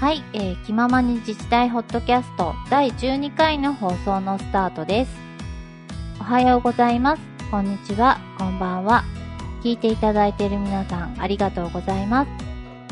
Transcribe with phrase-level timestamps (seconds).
[0.00, 5.10] はい、えー、気ままに自治体ホットキャスト第12回の放送のスタートです。
[6.18, 7.22] おはようございます。
[7.50, 9.04] こんにちは、こんばんは。
[9.62, 12.30] 聞いていただいている皆さんありがとうございます。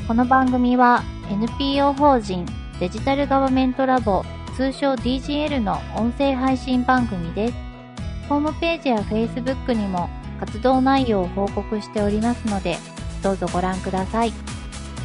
[0.06, 2.44] この番組は NPO 法人
[2.78, 4.22] デジタルガバメントラボ
[4.54, 7.54] 通称 DGL の音声配信番組です。
[8.28, 12.76] ホームページや Facebook にも活動内容を報告しておりますので、
[13.22, 14.32] どうぞご覧ください。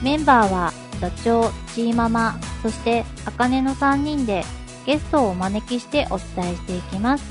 [0.04, 4.46] メンバーは、座長、チーママ、そして、あかねの3人で
[4.86, 7.26] ゲストをお招きしてお伝えしていきます。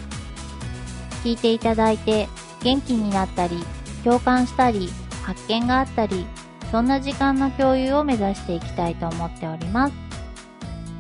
[1.25, 2.29] 聞いていただいて、
[2.62, 3.65] 元気になったり、
[4.05, 4.91] 共感したり、
[5.23, 6.27] 発見があったり、
[6.71, 9.95] そんな時間の共有を目指していきたいと思っております。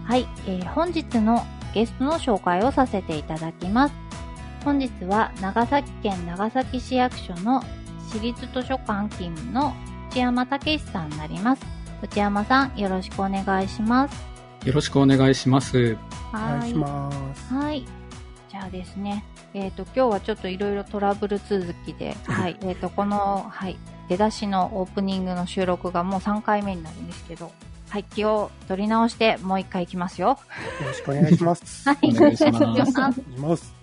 [0.04, 3.94] はい、えー本日のゲストの紹介をさせていただきます。
[4.64, 7.62] 本日は長崎県長崎市役所の
[8.08, 9.74] 私立図書館勤務の
[10.10, 11.81] 内山武さんになります。
[12.02, 14.26] 内山さん、よろしくお願いします。
[14.66, 15.96] よろしくお願いします。
[16.32, 17.54] お願いします。
[17.54, 17.86] はい。
[18.50, 23.78] じゃあですね、えっ、と、今日はちょっといろいろトラブル続きで、はい、えっ、と、この、はい、
[24.08, 27.52] 出だしのオープニングの収録がもう3回目になるんですけど、
[27.88, 30.28] はい、気を取り直してもう一回いきますよ。
[30.80, 31.86] よろしくお願いします。
[31.88, 32.92] はい、お願いします お願いし
[33.38, 33.74] ます。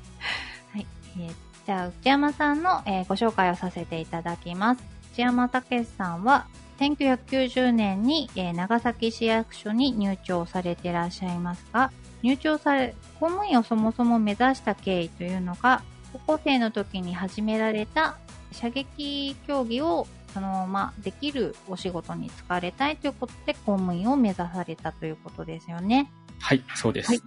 [0.74, 0.88] はい。
[1.20, 1.34] えー
[1.66, 4.84] じゃあ、内山さんの、えーご紹介をさせていただきます。
[5.14, 6.48] 内山武さんは、
[6.80, 11.92] 1990年に、えー長崎市役所に入庁されていらっしゃいますが、
[12.22, 15.82] 入庁され、公務員をそもそも目指した経緯というのが、
[16.14, 18.18] 高校生の時に始められた
[18.52, 26.12] 射撃競技をそのままできるお仕事に就かれたいということで公務員を目指されたということですよね。
[26.40, 27.12] はい、そうです。
[27.12, 27.22] はい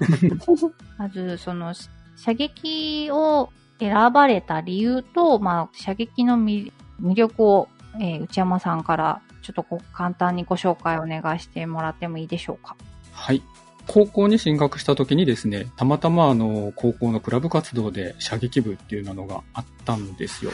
[0.98, 1.74] まず、その、
[2.16, 12.76] 射撃を選ばれた理由と、まあ、射撃の魅魅力を、えー内山さんから、ちょっとこう簡単にご紹介お願いしてもらってもいいでしょうか？
[13.12, 13.42] はい。
[13.86, 20.52] 高校に進学した時にですね、たまたまあの、高校のクラブ活動で射撃部っていうのがあったんですよ。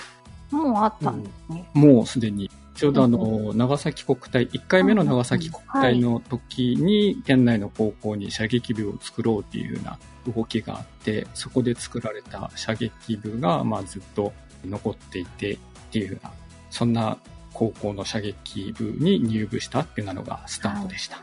[0.51, 1.69] もうあったんですね。
[1.75, 2.51] もうすでに。
[2.75, 9.99] ちょうどあの、長崎国体、1回目の長崎国体の時に、県内の高校に射撃部を作ろうっていうような
[10.35, 14.33] 動きがあって、そこで作られた射撃部が、まあずっと
[14.65, 15.59] 残っていてっ
[15.91, 16.33] ていうような、
[16.71, 17.19] そんな
[17.53, 21.19] 高校の射撃部に入部したっていうのがスタートでした。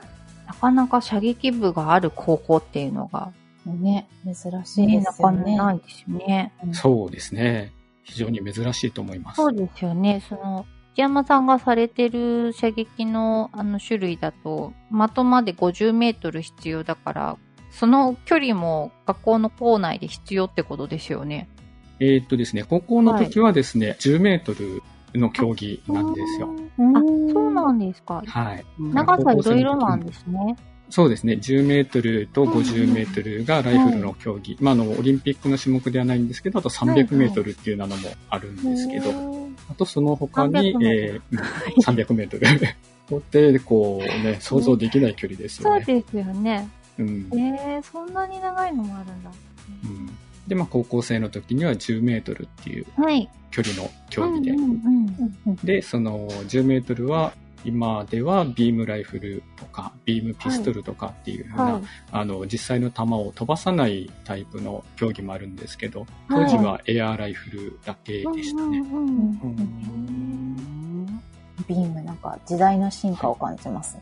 [0.48, 3.32] なかなか射撃部がある高校っていうのが、
[3.66, 5.00] ね、珍しいですよね。
[5.00, 6.54] なかないですよね。
[6.72, 7.72] そうですね。
[8.04, 9.38] 非常に珍しいと思います。
[9.38, 10.24] そうですよね。
[10.28, 17.38] その、内山さんがされてる射撃のあの種類だと、的まで50メートル必要だから、
[17.72, 21.50] その距離も学校の校内で必要ってことですよね。
[22.00, 24.84] えーっとですね、高校の時はですね、10メートル
[25.16, 26.50] の競技なんですよ。
[26.78, 27.00] あ、
[27.32, 28.24] そうなんですか。
[28.26, 28.66] はい。
[28.80, 30.56] 長さいろいろなんですね。
[30.90, 34.58] そうですね、10メートルと50メートルがライフルの競技。
[34.60, 37.96] まあ、あの、オリンピックの種目ではないんですけど、あと300メートルっていうのも
[38.30, 39.12] あるんですけど、
[39.72, 41.40] あとその他に、300メえーうん
[41.84, 42.46] 300メートル。
[43.10, 45.84] こうやって、こうね、想像できない距離ですよね。
[45.84, 46.70] そうですよね。
[47.00, 49.32] うんえー、そんなに長いのもあるんだ。
[49.86, 50.10] うん
[50.48, 53.30] で、まあ、高校生の時には10メートルっていうはい。
[53.52, 54.52] 距離の競技で
[55.64, 57.34] で、その10メートルは、
[57.66, 61.84] 今ではビームライフルとか、ビームピストルとかっていうふうな、はい。
[62.12, 68.82] あの、実際の弾を飛ばさないタイプの競技もあるんですけど、当時はエアーライフルだけでしたね。
[71.68, 73.98] ビームなんか時代の進化を感じます。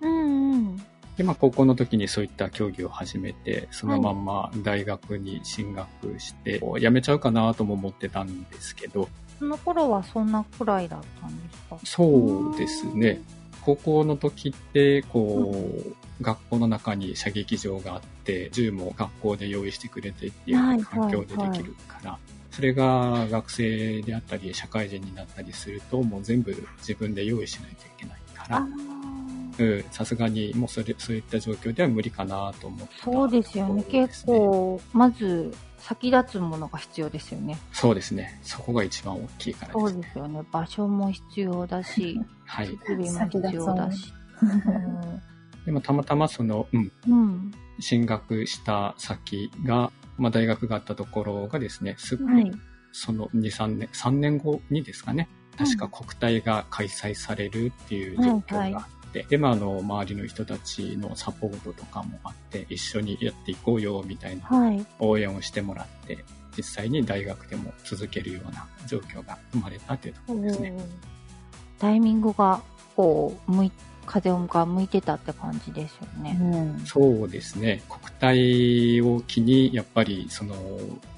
[0.00, 0.82] うんうん。
[1.18, 9.08] で、まあ、高校の時にそういった競技を始めて、そのまんま大学に進学して、辞めちゃうかなとも思ってたんですけど、
[9.38, 11.78] その頃はそんなくらいだったんですか？
[11.84, 13.20] そうですね。
[13.62, 15.52] 高校の時って、こ
[15.86, 22.18] う、学校の中に射撃場があって、銃も学校で用意してくれてっていうはい環境でできるから、
[22.50, 28.97] それが学生であったり、社会人になったりすると、もう全部自分で用意しないといけないから、うん、
[29.90, 33.82] さすがにもうそれ、そういった状況では無理かなと思ったそうですよね。
[33.82, 37.58] ところです結構、まず、先立つものが必要ですよね。
[37.72, 38.40] そうですね。
[38.42, 40.02] そこが一番大きいからそうですね。
[40.02, 40.42] ですよね。
[40.50, 42.66] 場所も必要だし、 はい。
[42.68, 44.12] 設備も必要だし。
[45.64, 47.14] でもたまたまその、うん、うん。
[47.14, 52.50] うん進学した先が、まあ大学があったところがですね、すぐはい。
[52.92, 64.84] その2、3年、3年後にですかね、確か国体が開催されるっていう状況があって、で、まあ、あの、周りの人たちのサポートとかもあって、一緒にやっていこうよ、みたいなはい。
[64.98, 66.24] 応援をしてもらって、
[66.56, 70.74] 実際に大学でも続けるような状況が生まれたというところですね。
[71.78, 72.60] タイミングが、
[72.96, 73.72] こう、向い
[74.10, 76.38] 風が向いてたって感じですよね。
[76.40, 76.44] う
[76.82, 76.86] ん。
[76.86, 77.82] そうですね。
[77.90, 80.56] 国体を機に、やっぱり、その、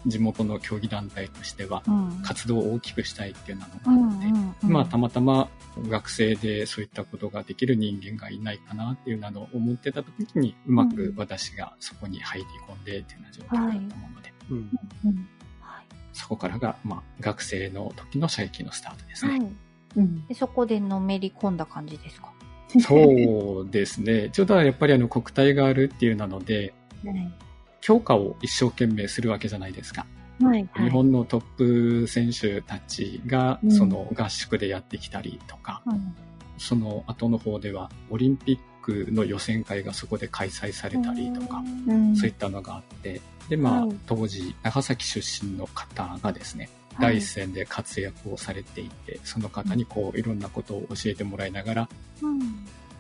[0.07, 2.21] 地元の競技団体としては、うん。
[2.25, 5.49] 活動を大きくしたいっていうのがうんあって、うんうんまあ、たまたま
[5.89, 14.57] 学生でそういったことができる人間がいないかなっていうのを思ってた時に、うまく私がそこに入り込んでっていうような状況だと思うので、うん。
[14.57, 15.29] うん。
[15.61, 19.39] はいそこからが、まあ、学生の時の射撃のスタートですね。
[19.39, 19.49] はい
[19.97, 20.27] うん。
[20.27, 22.30] でそこでのめり込んだ感じですか？
[22.79, 24.31] そうですね。
[24.33, 26.75] ちょうどやっぱりあの国体があるっていうなので、
[27.05, 27.33] はい。
[27.81, 30.07] 強化を一生懸命するわけじゃないですか。
[30.43, 30.69] はい。
[30.77, 36.15] 日本のトップ選手たちがうんその合宿でやってきたりとか、うん
[36.59, 42.15] その後の方ではオリンピックの予選会がそこで開催されたりとか、うん。
[42.15, 51.89] そういったのがあって、で、まあはい、当時、長崎出身の方がですね、はい第一線で活躍をされていて、その方にこう、いろんなことを教えてもらいながら、
[52.23, 52.41] うん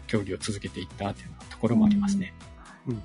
[0.06, 2.35] 競技を続けていったっていうようなところもありますね。
[2.88, 3.00] うん。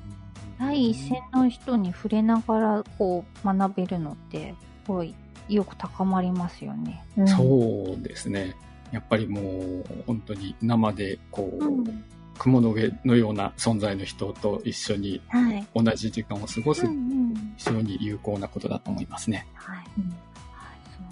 [0.57, 4.55] 第一線の人に触れながらこう学べるのって
[4.85, 5.13] すごい
[5.47, 7.03] 意欲高まりますよね。
[7.15, 7.27] うん。
[7.27, 8.55] そうですね。
[8.91, 12.03] やっぱりもう、本当に生で、こう、うん
[12.37, 15.65] 雲の上のような存在の人と一緒にはい。
[15.73, 19.47] 同じ時間を過ごすうんうん非常に有効なことだと思いますね。
[19.53, 19.85] はい。
[19.99, 20.13] うん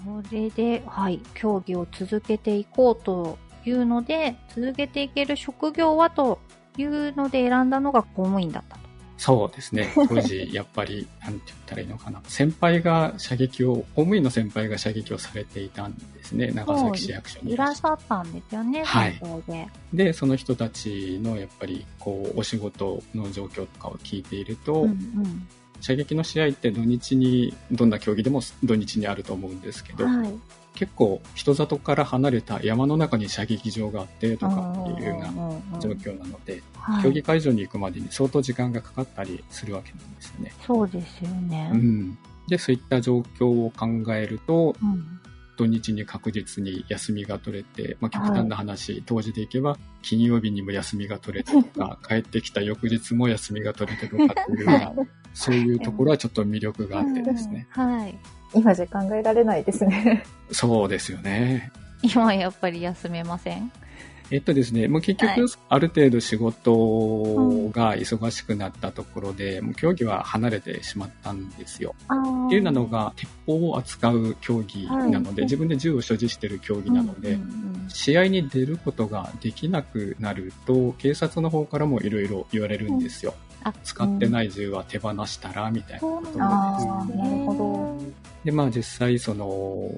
[0.06, 6.38] はいそれで、はい、競技を続けていこうというので、続けていける職業はと
[6.76, 8.84] いうので選んだのが公務員だったと。
[9.16, 9.92] そうですね。
[9.94, 12.20] 当時、 やっぱり、なんて言ったらいいのかな。
[12.26, 16.48] 先輩が射撃を、公務員の先輩が射撃をされていたんですね。
[16.48, 19.68] 長崎市役所にいらっしゃったんですよね、はいで。
[19.94, 25.46] で、その人たちの、やっぱり、こう、お仕事の状況とかを聞いていると、うんうん
[25.84, 30.32] 射撃の試合って土日に、どんな競技でも土日にあると思うんですけど、はい。
[30.74, 40.54] 結構人里から離れた山の中に射撃場があってとかっていうような状況なので、はい競技会場に行くまでに相当時間がかかったりするわけなんですよね。
[40.66, 41.70] そうですよね。
[41.72, 42.18] うん。
[42.48, 45.20] で、そういった状況を考えると、うん
[45.56, 54.92] 土日に確実に休みが取れて、まあ、極端な話、当時でいけば、金曜日にも休みが取れてとか、 帰ってきた翌日も休みが取れてとかっていうような、
[55.34, 57.66] そういうところはちょっと魅力があってですね。
[57.70, 58.18] はい。
[58.54, 60.24] 今じゃ考えられないですね。
[60.50, 61.72] そうですよね。
[62.02, 63.70] 今はやっぱり休めません？
[64.30, 71.94] えっとですね、もう結はい局、ある程度仕事が忙しくなったところで、もう競技は離れてしまったんですよ。
[72.46, 83.34] っていうのが、鉄砲を扱う競技なので、はい自分で銃を所持している競技なので、うんうん試合に出ることができなくなると、警察の方からもいろいろ言われるんですよ。
[83.36, 87.22] あ使ってない銃は手放したら、みたいなことそうがですね。
[87.22, 88.02] なるほ
[88.44, 89.90] で、まあ実際その、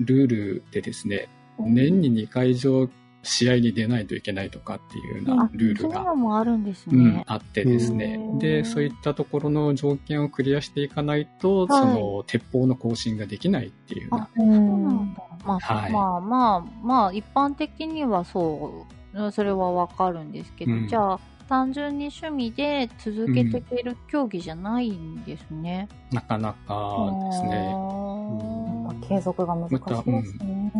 [0.00, 1.28] ルールでですね、
[1.58, 2.88] 年に2回以上
[3.24, 7.24] 試合に出ないといけないとかっていうようなルールが、あるんですうんね。
[7.26, 8.16] あってですね。
[8.18, 8.34] う。
[8.36, 11.80] んで、そういったところの条件をクリアしていかないと、はい。
[11.80, 14.22] その、鉄砲の更新ができないっていうような。
[14.24, 15.22] あ、そうなんだ。
[15.44, 20.88] まあ、はいまあまあ、まあ、一般的にはそう、それはわかるんですけど、うん。
[20.88, 25.88] じゃあ、単純に趣味で続けていける競技じゃないんですね。
[26.12, 27.72] なかなかですね。
[27.72, 29.08] あーど。
[29.08, 30.72] 継続が難しいですね。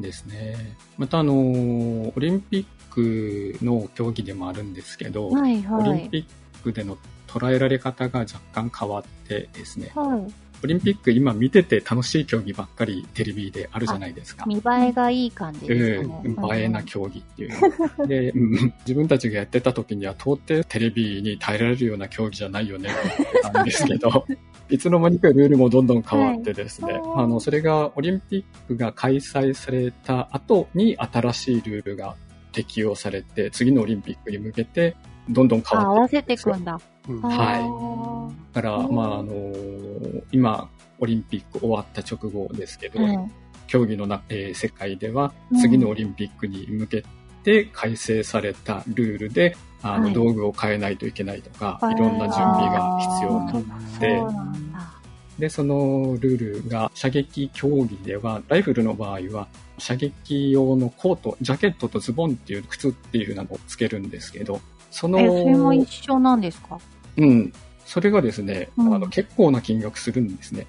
[0.00, 0.76] ですね。
[0.96, 5.98] またあの、オリンピックの競技でもあるんですけど、はいオはい。
[5.98, 6.96] リンピックでの
[7.26, 10.32] 捉えられ方が若干変わってですね、はい。
[10.62, 14.44] オリンピック今見てて楽しい競技ばっかりテレビであるじゃないですか。
[14.46, 16.20] 見栄えがいい感じですかね。
[16.24, 18.06] うん、映えな競技っていうの。
[18.06, 24.26] で、うん自分たちがやってた時には到底テレビに耐えられるような競技じゃないよねって言ってたんですけど、
[24.70, 32.16] いつの間にかルールもどんどん変わってですね、はいあの、それがオリンピックが開催された後に新しいルールが
[32.52, 34.96] 適用されて、次のオリンピックに向けて
[35.30, 36.80] どんどん変あ合わってわせていくんだ。
[37.08, 37.20] うん。
[37.20, 38.54] はい。
[38.54, 38.94] だから、うん。
[38.94, 39.52] まあ、あの
[40.32, 40.68] 今、
[40.98, 43.18] オリンピック終わった直後ですけど、はい
[43.68, 45.60] 競技のな、えー世界ではうん。
[45.60, 47.04] 次のオリンピックに向け
[47.44, 50.14] て改正されたルールで、あのはい。
[50.14, 54.18] 道具を変えないといけないとか、はいいろんな準備が必要なそので。
[54.18, 54.98] そうなんだ。
[55.38, 59.46] で、そのルールが射撃競技では、ライフルの場合は、
[59.78, 66.78] 射撃用のコート、ジャケットとズボンっていう靴っていうのをつけるんですけど、その、え、それも一緒なんですか？
[67.16, 67.52] うん、
[67.84, 68.94] それがですね、うん。
[68.94, 70.66] あの結構な金額するんですね。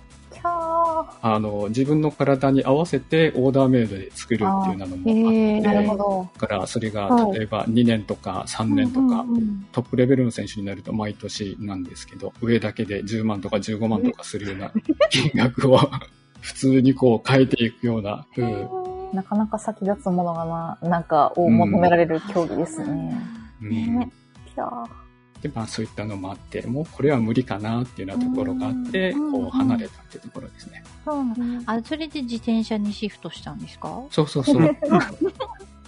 [1.21, 6.29] あの、自分の体に合わせてオーダーメイドで作るっていうのもあって、へーなるほど。
[6.39, 7.37] だからそれがはい。
[7.37, 9.25] 例えば2年とか3年とか、
[9.71, 14.71] トップレベルの選手になると毎年なんですけど、上だけで10万とか15万とかするような
[15.09, 15.79] 金額を
[16.39, 18.67] 普通にこう変えていくような、うん。
[19.13, 23.19] なかなか先立つものがな、なんか、を求められる競技ですね。
[23.33, 24.09] うんね
[24.55, 24.89] いやー
[25.41, 30.83] で、まあそういったのもあって、もうこれは無理かなっていうようなところがあって、うんこう離れたっていうところですね。
[31.05, 31.23] そう
[31.65, 34.03] あ、それで自転車にシフトしたんですか？
[34.11, 34.75] そうそうそう。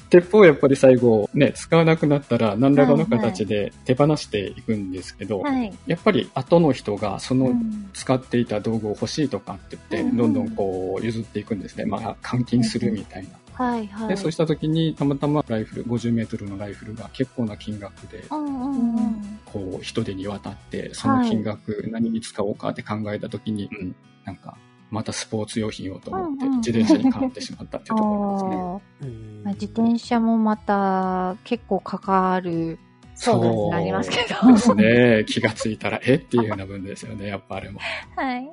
[0.09, 5.73] 鉄砲をやっぱり最後ね、使わなくなったら何らかの形で手放していくんですけど、はい。
[5.87, 11.85] やっぱり後の人がそのうん使っていた道具を欲しいとかって言って、うんどんどんこう譲っていくんですね。
[11.85, 13.29] まあ換金するみたいな。
[13.61, 14.07] はいはい。
[14.09, 19.39] で、そうした時にたまたまライフル、50メートルのライフルが結構な金額で、うんうんうん。
[19.45, 24.57] こう人手に渡って、その金額何に使おうかって考えた時に、うん、なんか、
[24.89, 28.55] またスポーツ用品をと思ってうんうん自転車に変わってしまったっていうところですね。
[29.01, 32.77] あーえーまあ自転車もまた結構かかる
[33.15, 34.51] そうですそうなりますけど。
[34.51, 35.25] ですね。
[35.27, 36.15] 気がついたら、え？
[36.15, 37.27] っていうような分ですよね。
[37.27, 37.79] やっぱあれも。
[38.15, 38.49] はい。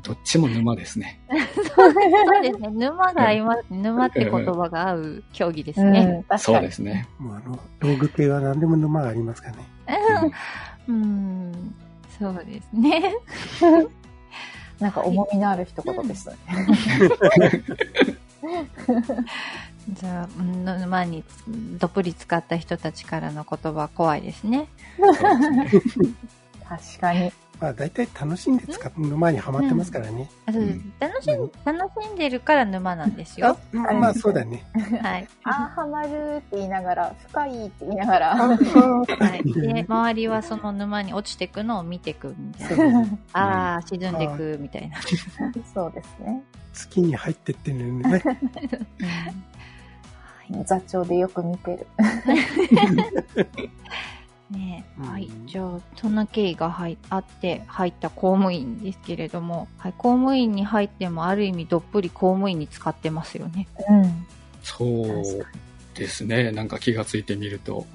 [0.00, 1.20] どっちも沼ですね。
[1.76, 1.94] そう
[2.42, 2.68] ですね。
[2.70, 3.64] 沼が合います。
[3.70, 6.24] 沼って言葉が合う競技ですね。
[6.28, 6.38] うん。
[6.38, 7.08] そうですね。
[7.18, 9.68] もうあの、道具系は何でも沼がありますからね。
[10.88, 11.74] う んうん。
[12.18, 13.14] そうですね。
[14.80, 16.36] なんか重みのある一言でしたね。
[19.90, 21.24] じゃあ、うん沼に
[21.78, 24.68] どっぷり使った人たちからの言葉怖いですね。
[24.96, 25.02] す
[25.50, 25.68] ね。
[26.68, 27.32] 確かに。
[27.62, 30.28] まあ大体楽しんで使って沼にはまってますからね。
[30.46, 33.56] あそうですうん楽しん楽しんでるから沼なんですよ。
[33.88, 34.64] あまあそうだね。
[35.00, 35.28] はい。
[35.44, 38.36] あー、ハマるって言いながら、深いって言いながら。
[38.36, 38.56] は
[39.44, 39.52] い。
[39.52, 43.00] で、周りはその沼に落ちてくのを見てくみたそいうな。
[43.02, 44.96] ね ああ、沈んでくみたいな。
[45.72, 46.42] そうですね。
[46.72, 48.22] 月に入ってってるのにね。
[50.50, 51.86] うん座長でよく見てる。
[54.52, 55.30] ねうんはい。
[55.46, 63.68] じゃあ、そんな経緯が入あって入った公務員ですけれども、はい、公務員に入ってもある意味どっぷり公務員に使ってますよね。
[63.88, 64.26] うん。
[64.62, 65.46] そう
[65.94, 66.52] ですね。
[66.52, 67.86] なんか気がついてみると。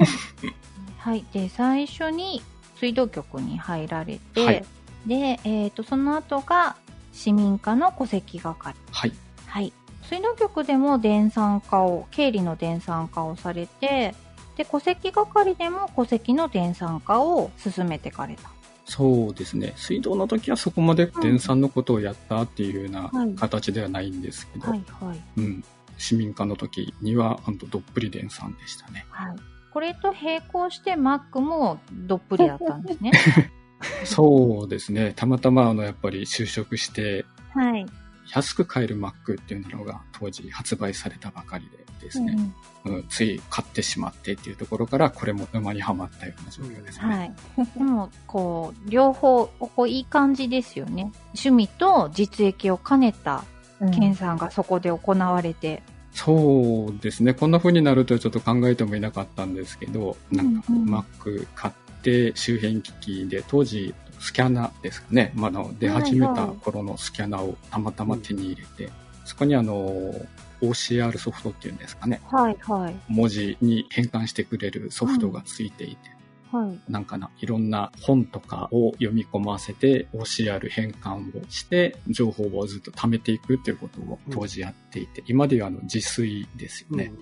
[0.98, 1.24] はい。
[1.32, 2.42] で、最初に
[2.78, 4.64] 水道局に入られて、はい
[5.06, 6.76] で、えっ、と、その後が
[7.12, 8.74] 市民課の戸籍係。
[8.90, 9.12] はい。
[9.46, 9.72] はい。
[10.02, 14.14] 水道局でも電産化を、経理の電産化をされて、
[14.56, 18.50] で、戸籍係でも戸籍の電産化を進めてかれた。
[18.86, 19.72] そうですね。
[19.76, 25.20] 水道の時はそこまで電産のことをやったっていうようはない形ではないんですけど、はい、はい。
[25.36, 25.64] うん。
[25.98, 29.06] 市民課の時には、ほんとどっぷり電産でしたね。
[29.10, 29.36] はい。
[29.72, 33.12] これと並行して Mac もどっぷりだったんですね。
[34.04, 35.12] そうですね。
[35.16, 37.86] たまたま、あの、やっぱり就職して、はい。
[38.32, 42.36] 安く買える Mac っていうのが当時発売されたばかりでですね、
[42.84, 47.04] うんつい買ってしまってっていうところから、これも沼にはまったような状況ですね。
[47.04, 47.32] はい。
[47.76, 51.10] でも、こう、両方、こういい感じですよね。
[51.34, 53.44] 趣味と実益を兼ねた
[53.80, 55.82] うん研鑽がそこで行われて。
[56.12, 57.34] そうですね。
[57.34, 65.32] こんな風になるとちょっと考えてもいなかったんですけど、なんかうんうん Mac 買って周辺機器で当時スキャナーですかね。
[65.34, 68.92] まあ、あの出始めた頃のスキャナーをたまたま手に入れて、
[69.24, 70.14] そこにあの
[70.60, 72.20] OCR ソフトっていうんですかね。
[72.24, 72.96] はい、はい。
[73.08, 76.10] 文字に変換してくれるソフトがついていて、
[76.50, 76.92] はい。
[76.92, 87.12] なんかな、いろんな本とかを読み込ませて OCR 変換をして情報をずっと貯めていくっていうことを当時やっていて、今でいうあの自炊ですよね。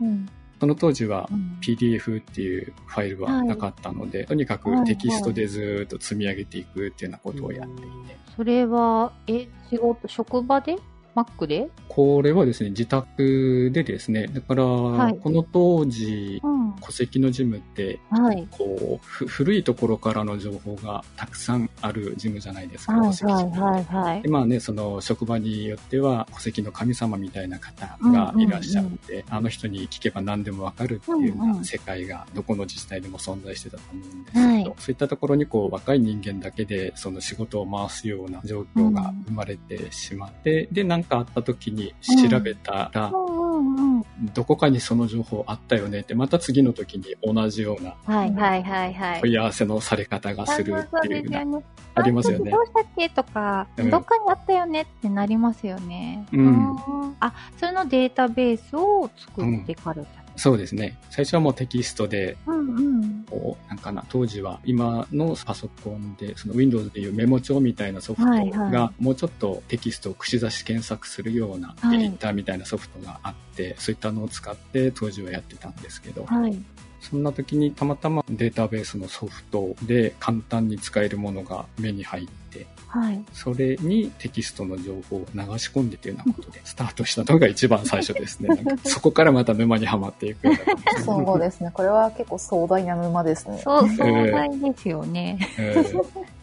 [0.00, 0.28] うん。
[0.60, 1.58] その当時はうん。
[1.60, 10.76] PDF っていうファイルはなかったので、とにかくテキストでずーっと積み上げていくっていうようなことをやっていて、それは、え、仕事、職場で
[11.14, 11.68] ?Mac で？
[11.88, 16.60] これはですね、自宅でですね、だから、はいこの当時、うん。
[16.80, 18.46] 戸籍の事務って、はい。
[18.50, 24.28] こう、ふ古いところからの情報がたくさんある事務じゃないですか、はい、戸籍はい、はい。
[24.28, 41.94] まあね、その職場によっては戸籍の神様みたいな方がいらっしゃって、あの人に聞けば何でもわかるっていうよううんうなん世界がどこの自治体でも存在してたと思うんですけど、はいそういったところにこう若い人間だけでその仕事を回すような状況が生まれてしまって、で、何かあった時に
[42.30, 44.04] 調べたら、うんうんうん。
[44.32, 49.20] どこかにその情報あったよねって、また次の時に同じようなはい、はい、はい、はい。
[49.20, 51.64] 問い合わせのされ方がするっていうような、ね。
[51.94, 52.58] ありますよねど。
[52.58, 56.26] うしたっけとか、うんどっかにあったよねってなりますよね。
[56.32, 56.76] うん
[57.18, 60.19] あそれのデータベースを作ってかれた。
[60.40, 60.96] そうですね。
[61.10, 63.24] 最初はもうテキストでうんうん。
[63.28, 76.58] こうなんかな、当時は今のパソコンで、その Windows でいうメモ帳みたいなソフトはいはが、もうちょっとテキストを串刺し検索するようなはいエディターみたいなソフトがあって、そういったのを使って当時はやってたんですけど、はい。
[77.02, 83.24] そんな時にたまたまデータベースのソフトで簡単に使えるものが目に入って、はい。
[83.32, 88.48] それにテキストの情報を流し込んでというようなことで スタートしたのが一番最初ですね。
[88.48, 91.00] なんか そこからまた沼にはまっていくよう。
[91.02, 91.70] そうですね。
[91.72, 93.58] これは結構壮大な沼ですね。
[93.58, 95.38] そう、壮大ですよね。
[95.58, 96.04] えー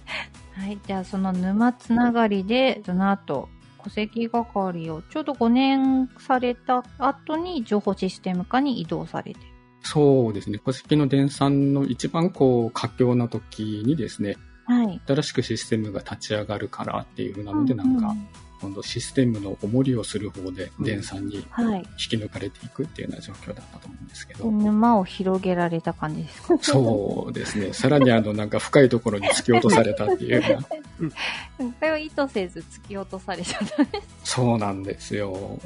[0.58, 0.80] はい。
[0.88, 3.48] じゃあ、その沼つながりで、その後、
[3.84, 9.40] 戸籍係をちょうど5年された後に情報システム化に移動されて。
[9.84, 10.58] そうですね。
[10.58, 14.36] 戸籍の電産の一番こう、佳境な時にですね、
[14.68, 15.02] はい。
[15.08, 18.14] 新しくシステムが立ち上がるからっていう風なので、なんか、
[18.60, 21.80] 今度システムの重りをする方で、電産にはい。
[21.80, 26.58] 引き抜かれていくっていうような状況だったと思うんですけど、沼を広げられた感じですか？
[26.62, 27.72] そうですね。
[27.74, 30.60] さらにあの、なんか深いところに突き落とされたっていうよ
[31.00, 35.60] うな、 これを意図せず突き落とされちゃったんでそうなんですよ。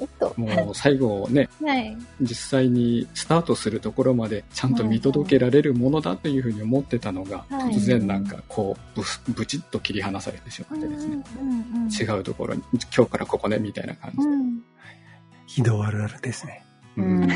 [0.00, 1.64] えっと、もう最後ね、す。
[1.64, 1.96] はい。
[2.20, 12.62] 実際にスタートするところまでちゃんと見届けられるものだというふうに思ってたのが、はい突然なんかこうブ、ブチッと切り離されてしまってですね、うんうんうん、違うところに、
[12.94, 14.24] 今日からここね、みたいな感じで。
[14.24, 14.62] うん
[15.48, 16.62] 非道あるあるですね。
[16.96, 17.28] うん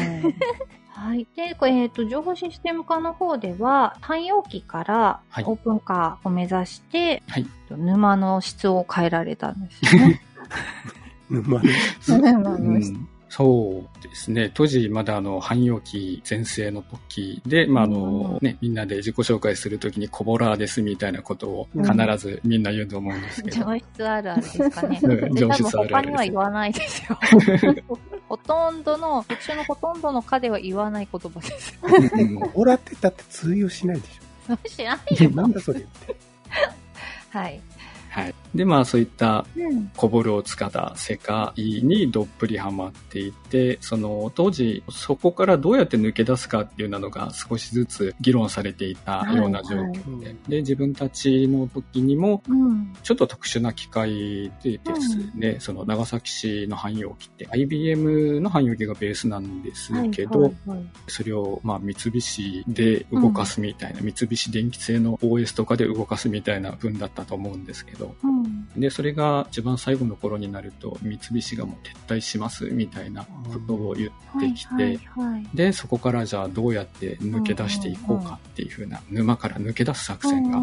[0.90, 1.26] はい。
[1.34, 7.46] で、これえっ、と、情報システム化の方では、汎用機からはいオープン化を目指して、はい。
[7.70, 10.22] 沼の質を変えられたんですよね。
[11.32, 11.72] 沼ね。
[12.08, 14.50] うんそうですね。
[14.52, 23.64] 当時まだあの汎用機全盛の時で、まああのね、みんなで自己紹介するときにコボラーですみたいなことを必ずみんな言うと思うんですけど。
[23.64, 25.00] 上質あるあるですかね。
[25.00, 27.18] 上質あるあるです他には言わないですよ。
[28.28, 31.78] ほとんどの、特殊のほとんどの科では言わない言葉です。
[31.82, 34.06] うんオラってだって通用しないで
[34.68, 35.30] し知らないょ。
[35.30, 36.16] なんだそれって。
[37.30, 37.58] はい。
[38.10, 38.34] はい。
[38.54, 39.90] で、まあそういったうん。
[39.96, 52.94] コボルを使った世界にどっぷりハマっていて、その当時そこからどうやって抜け出すかっていうのが少しずつ議論されていたような状況で、はいで、自分たちの時にもうん。
[53.02, 68.41] ちょっと特殊な機械でですね、その長崎市の汎用機って IBM の汎用機がベースなんですけど、はいはいはいそれをまあ三菱で動かすみたいな、三菱電機製の OS とかで動かすみたいな分だったと思うんですけど、うん。
[68.76, 74.98] で、それが一番最後の頃になると、三菱がもう撤退しますみたいなことを言ってきて、
[75.54, 80.60] で、そこからじゃあどうやって抜け出していこうかっていうふうな、沼から抜け出す作戦が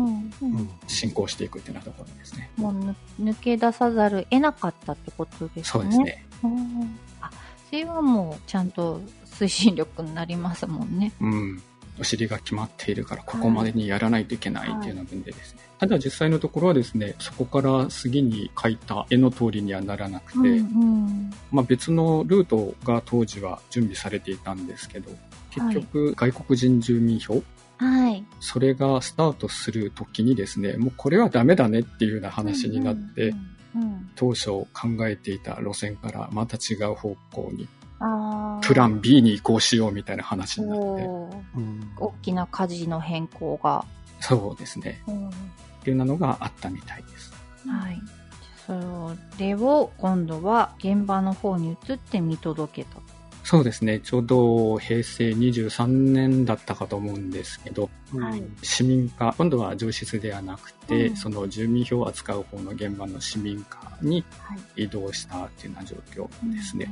[0.87, 2.49] 進行していくっていうようなところですね。
[2.57, 5.63] もうぬ抜け出さざる得なかったってことですね。
[5.63, 5.97] そうです。
[5.99, 6.25] ね。
[6.43, 7.29] うんあ、
[7.69, 11.11] それはもうちゃんと推進力になりますもんね。
[11.19, 11.61] うん。
[11.99, 15.61] お尻が決まっているから、ここまでにやらないといけないっていうような分でですね。
[15.79, 21.33] ただ実際のところはですね、そこから次に描いた絵の通りにはならなくて、うんうん。
[21.51, 25.09] まあ別のルートが当時は準備されていたんですけど、
[25.51, 27.41] 結局外国人住民票、
[27.77, 28.25] はい。
[28.41, 33.49] それがスタートする時にですね、もうこれはダメだねっていうような話になって、うんうんうん
[34.15, 34.67] 当初考
[35.07, 37.69] えていた路線からまた違う方向に、
[38.61, 40.85] プラン B に移行しようみたいな話になって、
[41.55, 41.91] うん。
[41.97, 43.85] 大きな舵の変更が。
[44.19, 45.01] そうですね。
[45.79, 47.33] っていうのがあったみたいです。
[47.67, 48.01] はい。
[48.65, 52.99] それを今度は現場の方に移って見届けた。
[53.43, 53.99] そうですね。
[53.99, 64.83] ちょうど平成23年だったかと思うんですけど、はい市民課、今度は上質ではなくて、うんその住民票を扱う方の現場の市民課にはい。
[64.83, 66.91] 移動したっていうような状況ですね。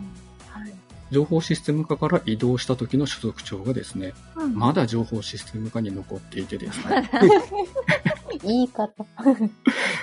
[0.56, 0.62] うん。
[0.62, 0.74] はい。
[1.12, 7.08] 情報システム課から移動した時の所属長がですね、うんまだ情報システム課に残っていてですね。
[8.44, 8.94] 言い方。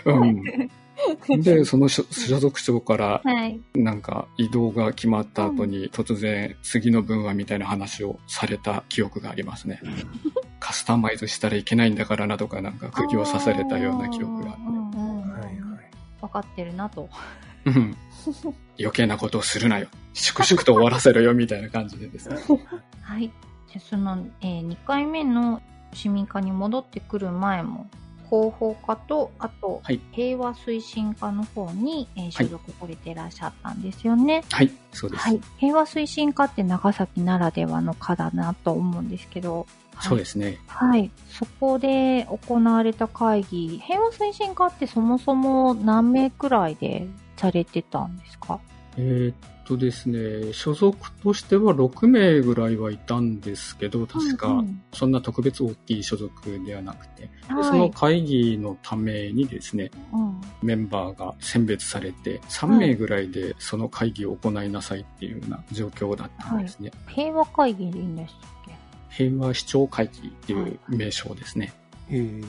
[0.06, 3.60] うん、で、その所所属長からはい。
[3.74, 9.80] なんか移動が決まった後に突然次の分はみたいな話をされた記憶がありますね。
[10.60, 14.84] カスタマイズしたらいけないんだからなとかなんか釘を刺されたような記憶があって。
[16.20, 17.08] 分かってるなと。
[17.66, 17.96] うん
[18.78, 19.88] 余計なことをするなよ。
[20.14, 22.36] 粛々と終わらせろよみたいな感じでですね。
[23.02, 23.30] はい。
[23.72, 25.60] でその、え2回目の
[25.92, 27.86] 市民課に戻ってくる前も、
[28.34, 34.42] 広報課と、あと、はい平和推進課の方に、えー所属されていらっしゃったんですよね。
[34.50, 35.22] はい、そうです。
[35.22, 35.40] はい。
[35.58, 39.66] 平和推進課って長崎ならではの課だなと思うんですけど。
[40.00, 40.58] そうですね。
[40.66, 41.10] はい。
[41.28, 48.58] そこで行われた会議、平和推進課ってそもそも何名くらいでされてたんですか？
[48.96, 60.40] えーっとですね、所属としては6名ぐらいはいたんですけど、確かうんうんそんな特別大きい所属ではなくて、ではいその会議のためにですね、うん。
[60.62, 66.92] メンバーが選別されて、3名ぐらいでその会議を行いなさいっていうような状況だったんですね。
[67.08, 68.74] 平和会議でいいんでしたっけ？
[69.10, 71.72] 平和視聴会議っていう名称ですね。
[72.08, 72.40] へえ。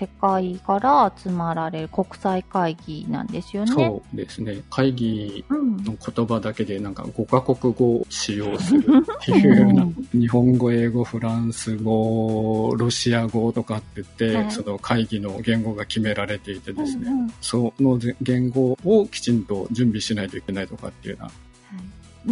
[0.00, 3.72] 世界から集まられる国際会議なんですよね。
[3.72, 4.62] そうですね。
[4.70, 5.76] 会議うん。
[5.84, 9.86] の言葉だけでなんか5カ国語を使用するっていうような、
[10.18, 21.32] 日本語、英語、フランス語、ロシア語とかって言って、はいその会議の言語が決められていてですね、うんうんその言語をきちんと準備しないといけないとかっていうようなは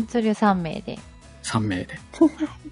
[0.03, 0.99] いそれを3名で。
[1.49, 1.99] 3名で。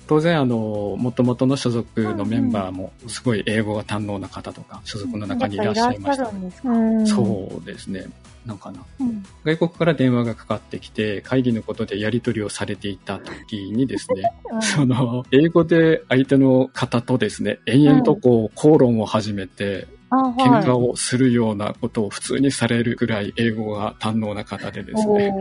[0.06, 6.50] 当然、あの、元々の所属のメンバーも、すごい英語が堪能な方とか、所属の中にいらっしゃいましたやっぱいらっしゃる。
[6.50, 8.04] んですか、うんそうですね。
[8.44, 8.80] なんかな。
[9.00, 20.90] うん外国から電話がかかってきて、会議のことでやり取りをされていた時にですね、その、英語で相手の方とですね、延々とこう、口論を始めて、あ、喧嘩はい。
[20.90, 25.32] をするようなことを普通にされるぐらい英語が堪能な方でですね、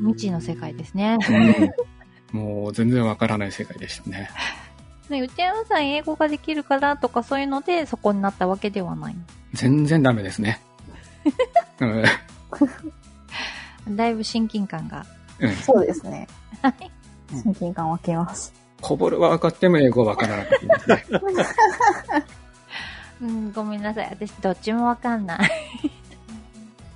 [0.00, 1.18] 未知の世界ですね。
[2.34, 4.30] うんもう全然わからない世界でしたね。
[5.08, 9.16] ね、内山さん英語ができるからとかそういうのでそこになったわけではない。
[9.54, 10.60] 全然ダメですね。
[11.80, 12.04] うん
[13.96, 15.04] だいぶ親近感が。
[15.40, 16.28] うんそうですね。
[16.62, 16.90] はい。
[17.42, 18.52] 親近感湧きます。
[18.80, 21.20] こぼるは分かっても英語は分からなかったですね。
[23.22, 24.08] うん、ごめんなさい。
[24.10, 25.50] 私どっちもわかんない。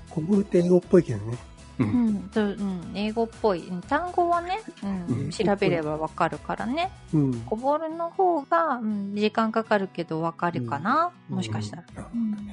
[0.09, 1.37] こぼるって英語っぽいけどね。
[1.79, 3.63] うん、うん、英語っぽい。
[3.89, 4.87] 単語はね、う
[5.27, 5.31] ん。
[5.31, 6.91] 調べればわかるからね。
[7.13, 7.35] うん。
[7.41, 11.85] こぼるの方が、うん、時間かかるけどわかるかな、もしかしたら。
[12.15, 12.21] うん。
[12.21, 12.37] うん。
[12.37, 12.53] じ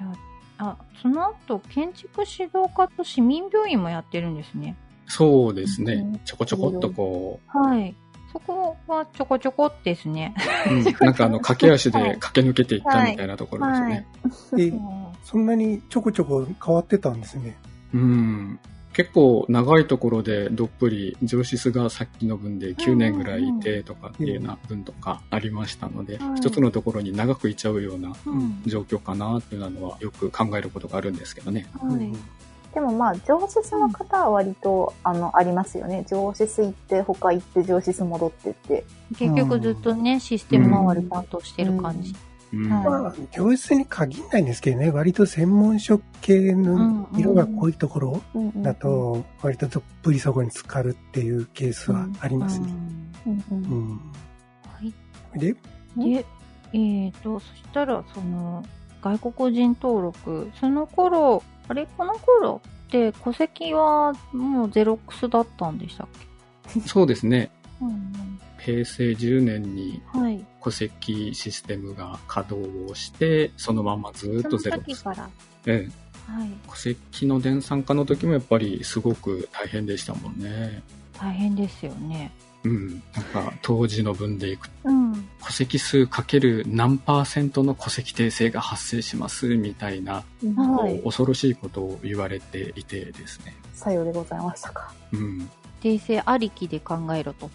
[0.00, 0.12] ゃ
[0.58, 4.34] あ、あ、その後、建築指導課と市民病院もやってるん。
[4.36, 4.76] ですね。
[5.06, 6.20] そうですね。
[6.24, 7.94] ちょこちょこっとこうはい。
[8.32, 10.34] そこはちょこちょこですね。
[10.70, 10.84] う、ん。
[10.84, 11.14] なん。
[11.14, 14.06] かあの、駆け足で駆け抜けていったみたいなところですよね。
[14.52, 14.72] で、
[15.24, 15.46] そん。
[15.46, 17.20] なにちょこちょこ変わってたん。
[17.20, 17.56] ですね。
[17.94, 18.58] うん。
[18.92, 28.62] 結構長いところでどっぷり上司数がさっきの分で9年ぐらいいてとかっていうような分とかありましたので、うん一つのところに長くいちゃうようなうん。
[28.66, 31.66] 状況かなっていうのはよく考えることがあるんですけどね。
[31.80, 32.12] はい。
[32.74, 36.04] でもまあ、上司室の方は割と、あの、ありますよね。
[36.08, 38.84] 上司室行って、他行って、上司室戻ってって。
[39.18, 42.14] 結局ずっとね、システム周り担当してる感じ。
[42.52, 48.22] まあ、教室に限らないんですけどね、割と専門職系の色が濃いところ
[48.56, 52.66] だと、割とどっぷりそこに浸かるっていうケースはありますね。
[55.36, 55.54] で、
[55.96, 56.26] で、
[56.72, 58.64] えーと、そしたら、その、
[59.02, 61.86] 外国人登録、その頃、あれ？
[61.96, 66.08] この頃って戸籍はもうゼロックスだったんでしたっ
[66.74, 66.80] け？
[66.80, 67.50] そうですね。
[67.80, 70.02] うん平成10年に。
[70.62, 75.04] 戸籍システムが稼働をして、そのままずっとゼロです。
[75.66, 76.50] ええ、はい。
[76.68, 80.82] 戸籍の電算化の時もやっぱりすごく大変でしたもんね。
[81.18, 82.30] 大変ですよね。
[82.64, 83.02] うん。
[83.14, 85.28] なんか当時の分でいくとうん。
[85.42, 90.24] 戸籍数かける何パーセントの戸籍訂正が発生しますみたいな、
[90.56, 91.00] はい。
[91.02, 93.54] 恐ろしいことを言われていてですね。
[93.72, 94.92] さようでございましたか。
[95.12, 95.48] うん。
[95.82, 97.50] 訂正ありきで考えろと。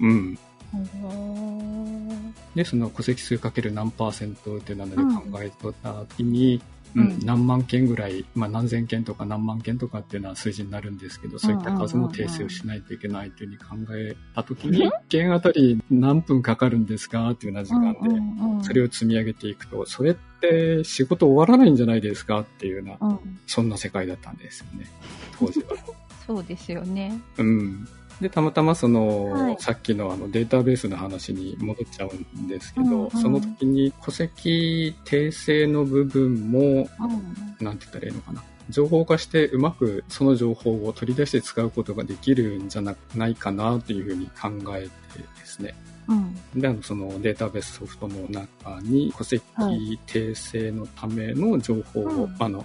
[0.00, 0.38] うん。
[0.74, 2.34] うん。
[2.54, 6.62] で、その戸籍数かける何パーセントっていうのでうん考えとった時に、
[6.94, 17.92] ううんん、何万件ぐらい、まあ何千件とか何万件とかっていうのは数字になるんですけど、そういった数の訂正をしないといけないというふうに考えた時に、1件あたり何分かかるんですかっていうような時間
[18.60, 23.38] で、それを積み上げていくと、それって仕事終わらないんじゃないですかっていうような、うん。
[23.46, 24.86] そんな世界だったんですよね、
[25.38, 25.76] 当時は。
[26.26, 27.20] そうですよね。
[27.36, 27.86] うん。
[28.20, 37.64] で、たまたまその、はいさっきのあのデータベースの話に戻っちゃうんですけど、うんうんその時に戸籍訂正の部分も、うん。
[37.64, 38.42] なんて言ったらいいのかな。
[38.68, 45.74] 情報化してうまくその情報を取り出して使うことができるんじゃなないかなというふうに考えてですね。
[46.08, 46.60] うん。
[46.60, 52.64] で、あの、そのデータベースソフトの中に戸籍はい訂正のための情報を、うんあの、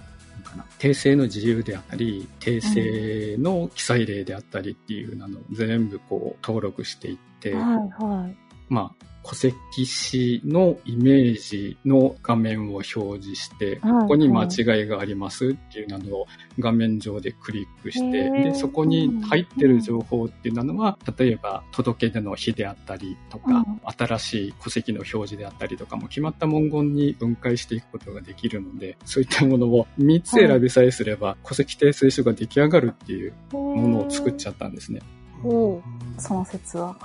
[0.52, 8.51] かな訂正の自由であったり、訂正の記載例であったりっていうのを全部こう登録していって、はいはい。
[8.71, 16.25] まあ、戸籍紙のイメージの画面を表示して、はいここに間違いがありますっていうのを
[16.60, 35.01] 画面上でクリックして、で、そこに入ってる情報っていうのは、例えば届け出の日であったりとか、うん新しい戸籍の表示であったりとかも決まった文言に分解していくことができるので、そういったものを3つ選びさえすれば、戸籍訂正書が出来上がるっていうものを作っちゃったんですね。
[35.43, 35.84] おう
[36.17, 36.97] その説は。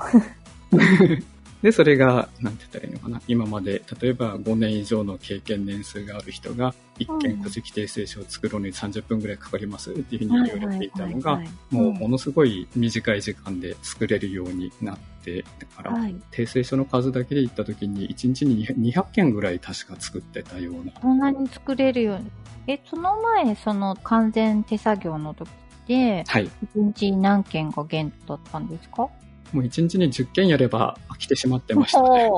[1.62, 3.20] で、それが、なんて言ったらいいのかな。
[3.26, 11.40] 今まで、例えば5年以上の経験年数がある人が、一件戸籍訂正書を作るのに30分ぐらいかかりますっていうふうに言われていたのが、
[11.70, 15.92] もうものすごい短い時間で作れるようになって、だから、
[16.30, 20.92] 訂正書の数だけで言った時に、1日に200件ぐらい確か作ってたような。
[21.00, 22.30] そんなに作れるように。
[22.68, 25.52] え、その前、その完全手作業の時っ
[25.86, 26.46] て、はい。
[26.46, 29.08] 1日何件が限度だったんですか？
[29.52, 32.30] もう1日に10件やれば飽きてしまってましたね。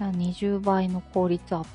[0.00, 1.66] 20倍の効率アッ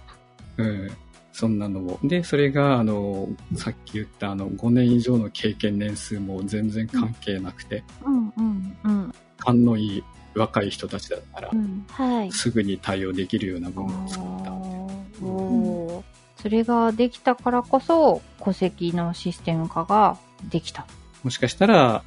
[0.57, 0.63] プ。
[0.63, 0.91] うん。
[1.31, 1.99] そんなのを。
[2.03, 9.13] で、それが、あの、さっき言ったあの、5年以上の経験年数も全然関係なくて、うんうんうん。
[9.37, 10.03] 勘のいい
[10.35, 16.03] 若い人たちだったら、うんはい、すぐに対応できるような文を作ったお
[16.41, 20.17] それができたからこそ、戸籍のシステム化が
[20.49, 20.85] できた。
[21.23, 22.03] もしかしたら、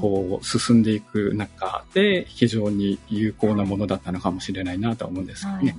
[0.00, 5.58] こう、進んでいく中で、非常に有効なものだったのかもしれないなとは思うんですけどね。
[5.62, 5.76] はい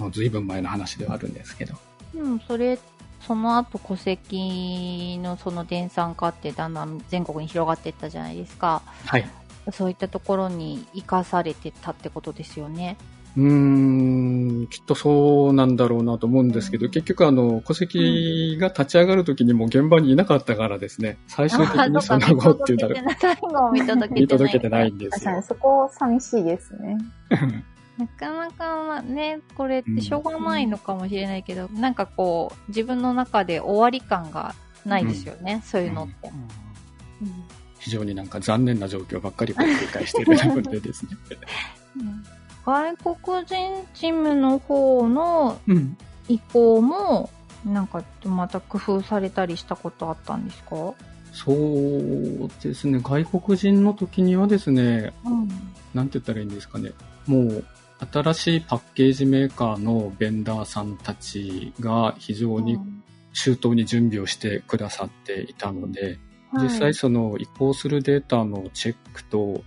[0.00, 1.74] もう随分前の話ではあるんですけど。
[2.14, 2.78] うん、それ、
[3.20, 8.82] その後戸籍のその電産化ってだんだん全国に広がっていったじゃないですか。
[9.04, 9.28] はい。
[9.72, 12.96] そういったところに生かされてたってことですよね。
[13.36, 23.04] うーん、きっとそうなんだろうなと思うんですけど、結局あの、戸籍が立ち上がるときにも現場にいなかったからですね、最終的にその後っていうだろう。
[23.18, 25.42] 最後を見届けてないんですよ。
[25.42, 26.98] そこ寂しいですね。
[27.98, 34.54] なかなかね、これってしょうがないのかもしれないけど、うん、なんかこう、自分の中で終わり感が
[34.86, 36.30] ないですよね、うん、そういうのって。
[37.22, 37.28] うん、
[37.78, 41.10] 非常になんか残念な状況ばっかり繰り返しているのでですね。
[42.64, 45.58] 外国人チームの方の
[46.28, 47.30] 意向も、
[47.64, 50.94] なんかまた工夫されたりしたことあったんですか？
[51.32, 55.48] そうですね、外国人の時にはですね、うん、
[55.94, 56.92] なんて言ったらいいんですかね、
[57.26, 57.64] もう
[58.10, 62.78] 新しいパッケージメーカーのベンダーさんたちが非常に
[63.32, 66.18] 周到に準備をしてくださっていたので、
[66.52, 69.62] うん、実際その移行するデータのチェックと、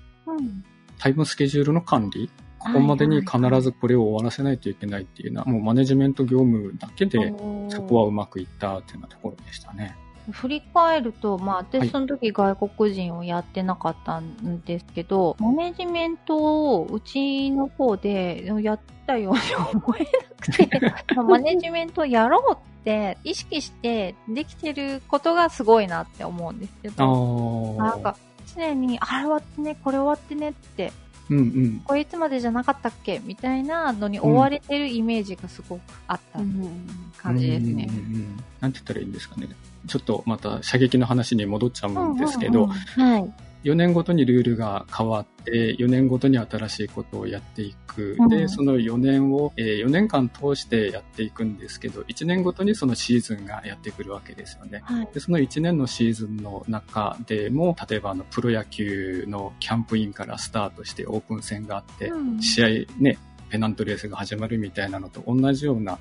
[1.00, 2.30] タイムスケジュールの管理、
[2.64, 7.34] ここまでに必ずこれを終わらせないといけないっていうのは、もうマネジメント業務だけで、
[7.70, 9.98] そこはうまくいったっていうようなところでしたね。
[10.32, 16.38] 振り返ると、まあ、私その時外国人をやってなかったんですけど、はい、マネジメント
[16.78, 20.08] をうちの方でやったように思えな
[20.40, 20.70] くて、
[21.22, 28.16] マネジメントやろうって意識してできてることがすごいなって思うんですけど、なんか
[28.56, 30.94] 常に、あれ終わってね、これ終わってねって
[31.34, 36.40] うんうん、これいつまでじゃなかったっけみたいなのに追われてるイメージがすごくあった。
[37.24, 37.88] 感じですね。
[37.90, 39.48] うんうんうん、なんて言ったらいいんですかね。
[39.88, 48.16] ちょっとまた射撃の話に戻っちゃうんですけど、うんうんうん、はい、4年ごとにルールが変わって、4年ごとに新しいことをやっていく。
[48.20, 54.82] うん、で、その4年を、えー、4年間通してやっていくんですけど、1年ごとにそのシーズンがやってくるわけですよね。
[54.84, 62.68] はい、でその1年のシーズンの中でも、例えばあのプロ野球のキャンプインからスタートしてオープン戦があって、うん、試合
[63.00, 63.18] ね、
[63.54, 66.00] ペナントレースが始まるみたいなのと同じような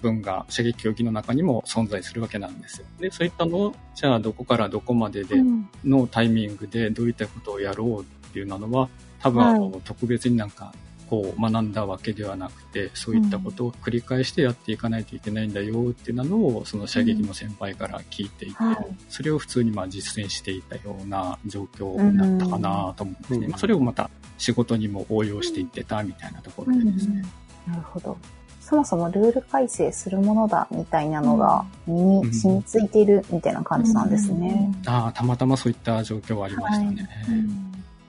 [0.00, 2.86] 文が射撃競技の中にも存在するわけなんですよ。
[2.98, 5.36] で、そういったのを、じゃあどこからどこまでで
[5.84, 8.88] のタイミングでどういったことをやろうっていうのは、
[9.20, 10.72] 多分、はい、特別になんか
[11.10, 18.66] こう学んだわけではなくて、そういったことを繰り返してやっていかないといけないんだよっていうのを、その射撃の先輩から聞いていて、うん。
[18.68, 23.48] はい、それを普通にまあ実践していたような状況だったかなと思うんですね。
[23.48, 27.22] まあ、それをまた仕事にも応用していってたみたいなところでですね。
[27.66, 28.16] なるほど。
[28.60, 34.72] そもそもルール改正するものだみたいなのが身に染みついているみたいな感じなんですね。
[34.86, 37.08] うん、ああ、たまたまそういった状況はありましたね。
[37.26, 37.68] はいうん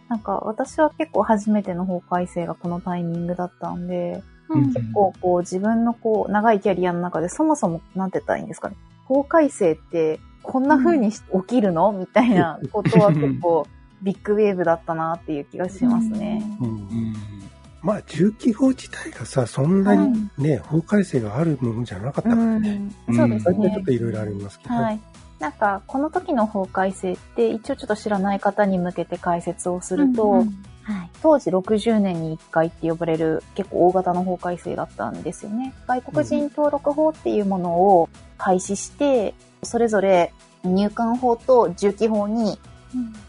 [0.10, 8.76] なんか私は結構初めての法改正がこのタイミングだったんで、うん、結構こう自分のこう長いキャリアの中でそもそもなんて言ったらいいんですかね。
[9.06, 11.92] 法改正ってこんな風に起きるの？
[11.92, 13.68] みたいなことは結構
[14.02, 16.44] ビッグウェーブだったなっていう気がしますね。
[16.62, 17.16] うんうん、
[17.82, 22.82] まあ、重機法自体がさ、そんなにね、法改正があるものじゃなかったからね。
[23.14, 23.72] そうですね。
[23.72, 24.74] ちょっといろいろありますけど。
[24.76, 25.00] はい。
[25.40, 35.74] なんか、この時の法改正って、一応ちょっと知らない方に向けて解説をすると、うんうんはい、当時60年に1回って呼ばれる結構大型の法改正だったんですよね。
[35.88, 40.34] 外国人登録法っていうものを開始して、それぞれ
[40.64, 42.60] 入管法と住基法に、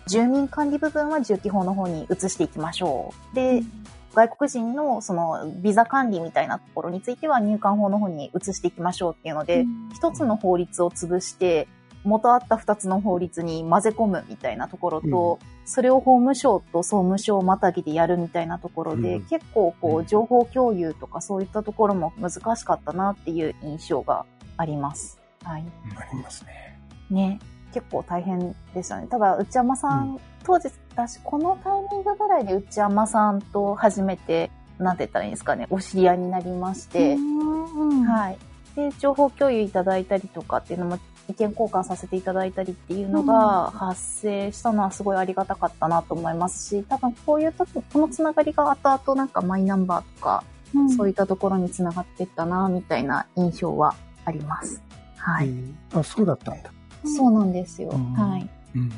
[0.06, 3.34] 住民管理部分は住基法の方に移していきましょう。
[3.34, 11.68] で、うん外国人のそのビザ管理みたいなところについては入管法の方に移していきましょうっていうので、一つの法律を潰して、
[12.02, 24.24] 元あった2つの法律に混ぜ込むみたいなところと、うん、それを法務省と総務省またぎでやるみたいなところで、うん、結構こう、情報共有とかそういったところも難しかったなっていう印象が
[24.56, 25.20] あります。
[25.44, 25.64] はい。
[25.96, 26.80] ありますね。
[27.10, 27.38] ね。
[27.72, 29.06] 結構大変でしたね。
[29.06, 38.38] ただ、内山さん、うん、当時、私、このタイミングぐらいで内山さんと初めて、なんて言ったらいいんですかね、お知り合いになりまして、はい。
[38.76, 50.42] で、情報共有いただいたりとかっていうのも、意見交換させていただいたりっていうのが発生したのはすごいありがたかったなと思いますし、多分こういう時、このつながりが後々なんかマイナンバーとか、
[50.74, 54.82] うん、そういったところにつながっていったな、みたいな印象はあります。
[55.16, 55.50] はい。
[55.92, 56.70] あ、そうだったんだ。
[57.04, 57.90] そうなんですよ。
[58.16, 58.48] はい。
[58.76, 58.92] うん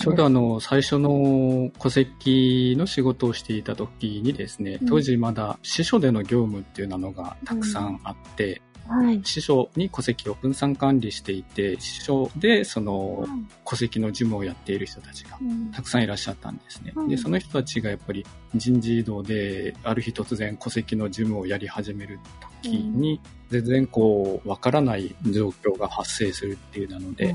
[0.00, 13.26] ちょうどあの、最初の戸籍の仕事をしていた時にですね、当時まだ司書での業務っていうのがたくさんあって、はい、司書に戸籍を分散管理していて、司書でその
[13.64, 15.38] 戸籍の事務をやっている人たちが
[15.72, 16.92] たくさんいらっしゃったんですね。
[17.08, 22.18] で、その人たちがやっぱり人事異動である日突然戸籍の事務をやり始める
[22.62, 23.20] 時に、
[23.50, 27.34] 全然こう、わからない状況が発生するっていうなので、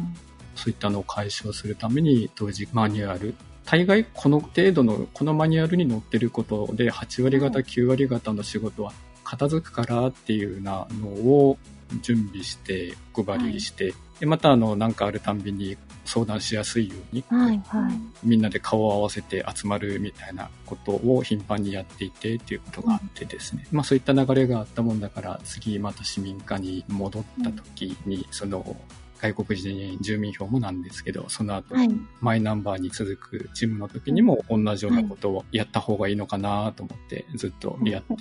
[0.55, 3.33] そういったのを解消するために当時マニュアル
[3.65, 8.91] 大概この程度のこのマニュアルに載ってることで8割方9割方の仕事は
[9.29, 11.57] 片付くからっていうようなのを
[12.01, 28.75] 準備して配りして、はい、でまたあの何かあるたんびに相談しやすいように、はいはい、みんなで顔を合わせて集まるみたいなことを頻繁にやっていてっていうことがあってですね、うん、まあそういった流れがあったもんだから次また市民課に戻った時に、その
[29.21, 31.89] 外国人住民票もなんですけど、その後、はい、
[32.21, 38.17] マイナンバーに続く事務の時にも同じようなことをやった方がいいのかなと思ってずっとやってい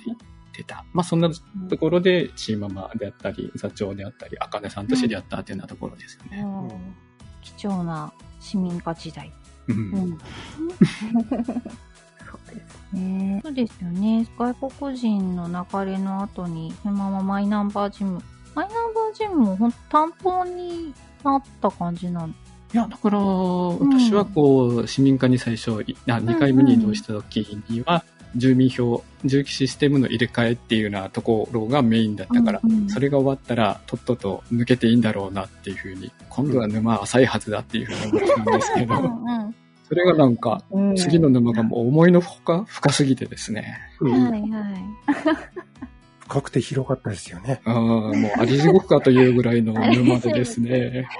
[0.51, 0.85] てた。
[0.93, 1.29] まあそんな
[1.69, 6.41] ところで、チーママであったり、座長であったり、あかねさんと知り合ったっていうようなところですよね。
[6.41, 6.95] うん、
[7.41, 9.31] 貴重な市民化時代。
[9.67, 10.17] うん。
[12.29, 13.41] そうですね。
[13.43, 14.27] そうですよね。
[14.37, 18.21] 外国人の流れの後に、そのままマイナンバー事務
[18.55, 28.03] マイナンバージムも本当担当になった感じなんいや、だから、私はこう、市民課に最初、2回目に移動した時には、
[28.35, 38.95] 住民票、重機システムの入れ替えっていうようなところがメインだったから、それが終わったら、とっとと抜けていいんだろうなっていうふうに、今度は沼浅いはずだっていうふうに思ってたんですけど、
[39.87, 40.63] それがなんか、
[40.95, 43.79] 次の沼がもう思いのほか深すぎてですね。
[43.99, 44.43] はいはい。
[46.19, 47.59] 深くて広かったですよね。
[47.65, 51.07] ああ、もうあり地獄かというぐらいの沼でですね。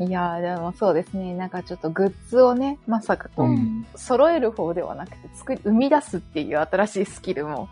[0.00, 1.34] いやー、でもそうですね。
[1.34, 7.68] なんかちょっとグッズをね、まさかこう、うん、揃える方ではなくて、作り、生み出すっていう新しいスキルも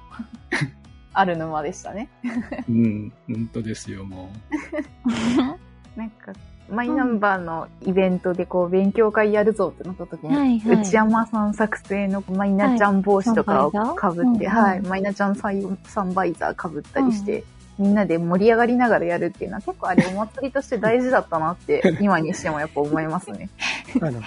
[1.14, 2.10] ある沼でしたね。
[2.68, 4.28] うん、本当ですよ、も
[5.96, 5.98] う。
[5.98, 6.32] なんか、
[6.70, 17.44] マイナンバーのイベントでこう勉強会やるぞってなった時に、はいはい、内山さん作成のマイナちゃん帽子とかをかぶって、はい、はい、マイナちゃんサンバイザーかぶったりして、うん、
[17.78, 23.48] みんなで盛り上がりながらやるっていうのは結構あれお祭りとして大事だったなって 今にしてもやっぱ思いますね。
[24.00, 24.20] あの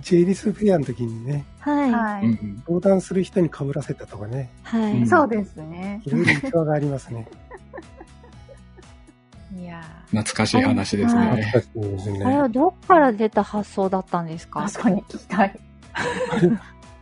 [0.00, 2.38] J リスフェアの時にね、はい。
[2.66, 4.50] 相談する人に被らせたとかね。
[4.62, 4.98] はい。
[4.98, 6.02] うん、そうですね。
[6.04, 7.26] いろいろ逸話がありますね。
[9.56, 11.22] いや懐かしい話ですね。
[11.22, 12.24] 懐かしいですね。
[12.24, 14.60] あれはどっから出た発想だったんですか？
[14.62, 15.58] 確かに聞きたい。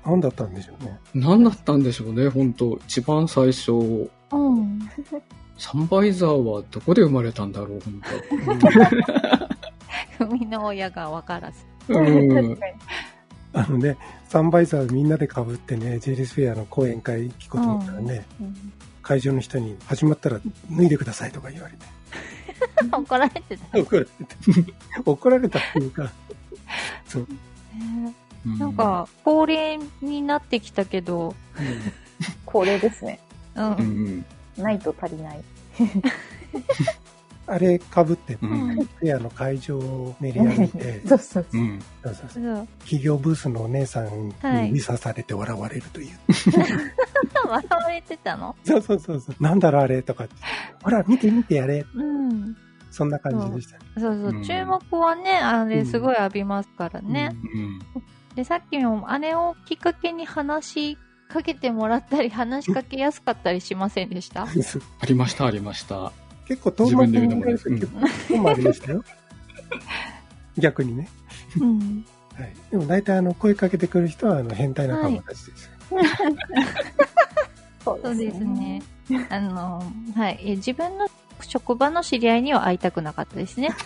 [0.04, 0.98] 何だったんでしょうね。
[1.14, 3.72] 何だったんでしょうね、本当一番最初。
[3.72, 4.78] うん。
[5.58, 8.00] サンバイザーはどこで生まれたんだろう、本
[10.18, 10.24] 当。
[10.26, 11.64] 生みの親が分からず。
[11.88, 12.58] うん。
[13.52, 13.96] あのね、
[14.28, 20.40] サンバイザーみんなで被ってね、ジェリスフェアの講演会聞こうと思ったらね、うん、会場の人に始まったら
[20.70, 21.86] 脱いでくださいとか言われて。
[22.90, 23.78] 怒られてた。
[23.78, 25.02] 怒られてた。
[25.04, 26.10] 怒られたっていうか、
[27.06, 27.28] そう。
[28.58, 31.34] なんか、恒例になってきたけど、
[32.44, 33.20] 恒例ですね。
[33.54, 34.24] うん。
[34.58, 35.40] ないと足りない。
[37.46, 42.68] あれかぶって、フェアの会場を練り歩いて、そうそうそう。
[42.80, 44.34] 企業ブースのお姉さんに
[44.72, 46.18] 見さされて笑われるという。
[47.46, 48.56] 笑われてたの？
[48.64, 49.42] そうそうそうそう。
[49.42, 50.26] なんだろうあれとか
[50.82, 51.84] ほら、見て見てやれ。
[51.94, 52.56] うん。
[52.90, 57.34] そんな感じでした、ね、そうそう、注目はね、あれすごい浴びますからね。
[58.36, 60.98] で、さっきもあれをきっかけに話し
[61.34, 64.44] かけてもらったり、話しかけやすかったりしませんでした？
[64.46, 64.48] あ
[65.06, 66.12] りました、ありました。
[66.46, 67.88] 結構遠回りで言うのもですけど、
[68.28, 69.02] 遠回りでしたよ。
[70.56, 71.08] 逆にね。
[71.60, 72.04] うん。
[72.38, 72.54] はい。
[72.70, 75.70] でも大体あの、声かけてくる人はあの、変態仲間たちです。
[75.90, 76.04] はい、
[77.84, 78.80] そうですね。
[79.28, 80.38] あの、はい。
[80.56, 81.08] 自分の
[81.40, 83.70] 職場の知り合いには会いたくなかったですね。
[83.70, 83.76] は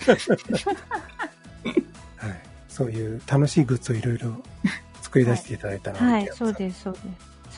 [2.29, 2.41] い。
[2.69, 4.33] そういう楽しいグッズをいろいろ
[5.01, 7.05] 作り出していただいたのはい、そうです、そうです。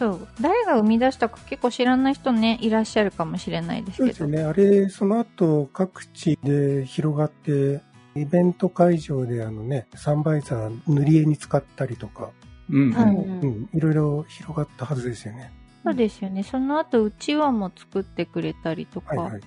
[0.01, 0.29] そう。
[0.41, 4.15] 誰が生み出したか結構知らない人ね、いらっしゃるかもしれないですけど。
[4.15, 4.43] そうですね。
[4.45, 7.83] あれ、その後各地で広がって、
[8.15, 12.31] イベント会場であのね、サンバイザー塗り絵に使ったりとか、
[12.71, 15.53] うん、うん、いろいろ広がったはずですよね。
[15.85, 16.45] そうですよね。
[16.45, 19.17] その後、うちわも作ってくれたりとか。
[19.17, 19.43] はいはい、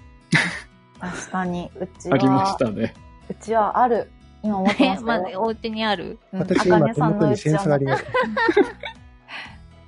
[1.02, 2.14] 確かに、うちは。
[2.14, 2.94] ありましたね。
[3.28, 4.12] うちはある。
[4.44, 6.20] 今思ってます まあ、お家にある？
[6.32, 8.06] 私今手元にセンスがあります。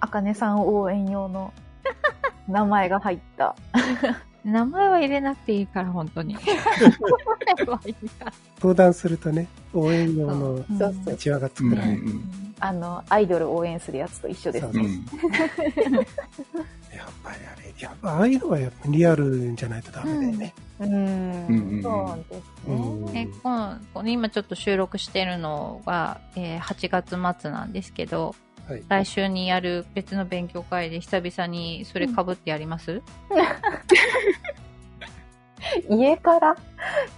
[0.05, 1.51] あかねさん応援用の
[2.47, 3.55] 名前が入った。
[4.45, 6.37] 名前は入れなくていいから、本当に。
[8.57, 10.63] 登壇するとね、応援用のう
[11.17, 12.03] ちわが作られる。
[12.59, 14.85] あの、アイドル応援するやつと一緒ですね。
[16.95, 20.53] やっぱりあれ、やっぱああいうのはやっぱリアルじゃないとダメだよね。
[20.79, 22.43] うん、そうです
[23.11, 23.27] ね。
[24.03, 28.35] え今ちょっと収録してるのが、えー、8月末なんですけど、
[28.67, 33.01] はい、来週にやる別の勉強会で久々にそれかぶってやります、
[35.89, 36.55] うん、家から？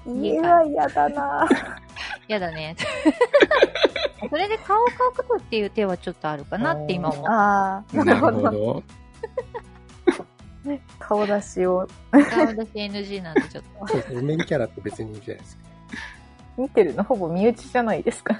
[0.05, 1.47] 家は嫌だな
[2.27, 2.75] 嫌だね。
[4.29, 4.95] それで顔を隠
[5.39, 7.25] すっていう手はちょっとあるかなって今思う。
[7.27, 8.83] ああ、なるほど。
[10.99, 11.87] 顔出しを。
[12.11, 12.21] 顔
[12.53, 13.87] 出し NG なんでちょっと。
[13.87, 14.21] そうですね。
[14.21, 15.63] メインキャラって別にいいじゃないですか。
[16.57, 17.03] 見てるの？
[17.03, 18.37] ほぼ身内じゃないですか。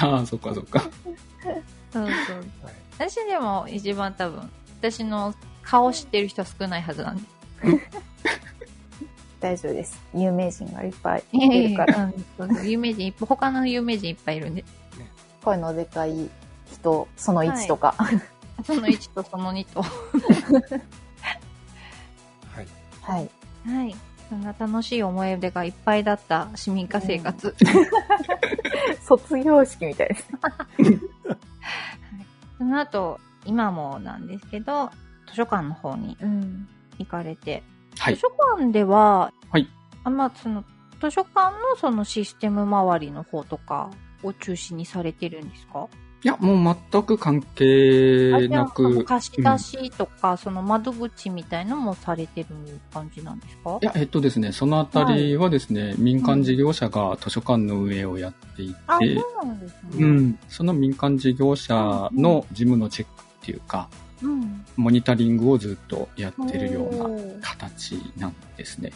[0.00, 0.84] ああ、そっかそっか。
[1.42, 1.56] そう
[1.92, 2.04] そう。
[2.04, 2.16] はい、
[2.98, 7.22] 私でも一番多分、私の顔知ってる人少ないはずなんで。
[9.40, 9.98] 大丈夫です。
[10.14, 12.12] 有名人がいっぱいいるから。
[12.62, 14.64] 有名人、他の有名人いっぱいいるんで。
[15.42, 16.28] 声のでかい
[16.70, 17.94] 人、その1とか。
[17.96, 18.20] はい、
[18.64, 19.82] その1とその2と。
[22.52, 22.66] はい。
[23.00, 23.30] はい。
[23.66, 23.96] はい。
[24.28, 27.48] そんな楽しい思い出がいっぱいだった市民化生活。
[27.48, 30.28] うん、卒業式みたいです。
[32.58, 34.90] その後、今もなんですけど、
[35.28, 36.16] 図書館の方に
[36.98, 37.62] 行かれて、
[37.98, 39.68] はい、図書館では、はい。
[40.04, 40.64] あまあ、その、
[41.00, 43.90] 図書館のそのシステム周りの方とか
[44.22, 45.88] を中心にされてるんですか？
[46.22, 49.04] いや、もう全く関係なく。
[49.04, 52.48] 貸し出しとか、うん、その窓口みたいのもされてる
[52.92, 53.78] 感じなんですか？
[53.80, 59.04] いや、えっとですね、そのあたりはですね、はい、民間事業者が図書館の運営をやっていて、あ、そ
[59.42, 59.80] うなんですね。
[59.98, 60.38] うん。
[60.48, 63.88] その民間事業者の事務のチェックっていうか、
[64.22, 67.08] うん、モニタリングをずっとやってるような
[67.40, 68.92] 形なんですね。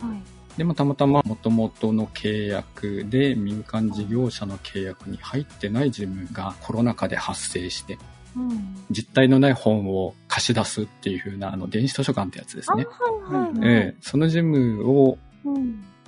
[0.00, 0.22] はい
[0.58, 7.96] でもたまたま元々の契約で民間事業者の契約に入ってない事務がコロナ禍で発生して、
[8.36, 12.84] うん、実体のない本を貸し出すっていう風なあの電子図書館ってやつですね。
[12.86, 15.16] はいはいはい、えー、その事務を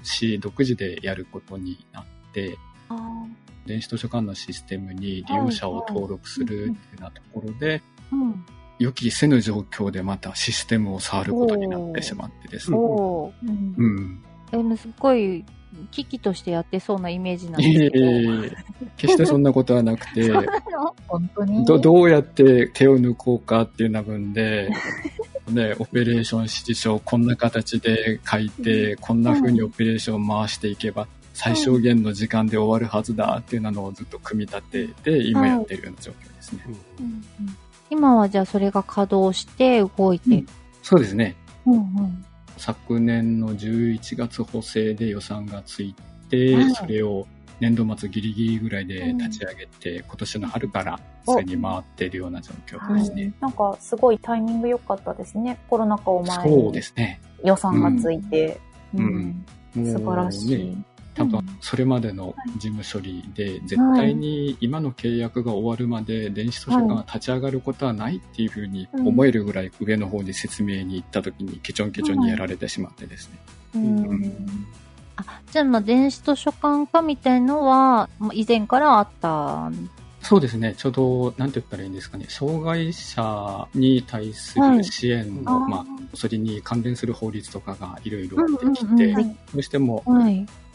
[0.02, 2.58] 市独自でやることになって、
[3.66, 7.82] 電子図書館のシステムに利用者を登録するっていうようなところで、
[8.80, 12.78] 予期せぬ状況でまたシステムを触ることになってしまってですね。
[12.78, 15.44] うんえ、すっごい、
[15.92, 18.04] 危機としてやってそうなイメージなんですけど。
[18.04, 18.56] えー、
[18.96, 20.32] 決してそんなことはなくて、
[21.06, 21.64] 本当に？
[21.64, 24.70] どどうやって手を抜こうかっていうな分で、
[25.48, 36.62] ね、オペレーション指示書をこんな形で書いて、こんな風にオペレーションを回していけば、最小限の時間で終わるはずだっていうのをずっと組み立てて、今やってるような状況ですね。
[36.66, 37.22] うんうん。
[37.90, 40.46] 今はじゃあそれが稼働して動いて、うん、
[40.82, 41.36] そうですね。
[41.66, 42.24] うんうん
[42.60, 45.94] 昨年の11月補正で予算がつい
[46.28, 47.26] て、はい、それを
[47.58, 55.58] 年度末ギリギリぐらいで立ち上げて、うん、今年の春からそれに回っているような状況ですね、はい、なんかすごいタイミング良かったですね。
[55.68, 56.62] コロナ禍を前に。
[56.62, 57.20] そうですね。
[57.44, 58.60] 予算がついて。
[58.94, 59.44] うん。
[59.76, 60.76] うん、素晴らしい。
[61.60, 73.38] それまでの事務処理で、絶対に今の契約が終わるまで電子図書館が立ち上がることはないっていうふうに思えるぐらい上の方に説明に行った時にケチョンケチョンにやられてしまってですね。
[73.74, 74.66] うん、
[75.16, 79.70] あじゃあまあ電子図書館化みたいのは以前からあった
[80.22, 80.74] そうですね。
[80.76, 82.26] ちょうど、なんて言ったらいいんですかね。
[82.28, 89.22] 障害者に対する支援の、はい、まあ、それに関連する法律とかがいろいろあってきて、ど
[89.56, 90.04] うしても、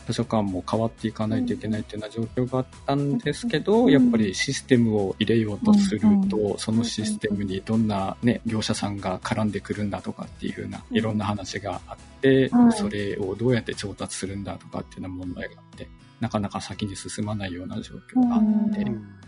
[0.06, 15.88] 図書館も変わっていかないといけないというような状況があったんですけど、やっぱりシステムを入れようとすると、そのシステムにどんなね、業者さんが絡んでくるんだとかっていうふうな、いろんな話があって、それをどうやって調達するんだとかっていうような問題があって、
[16.20, 18.84] なかなか先に進まないような状況があって、っ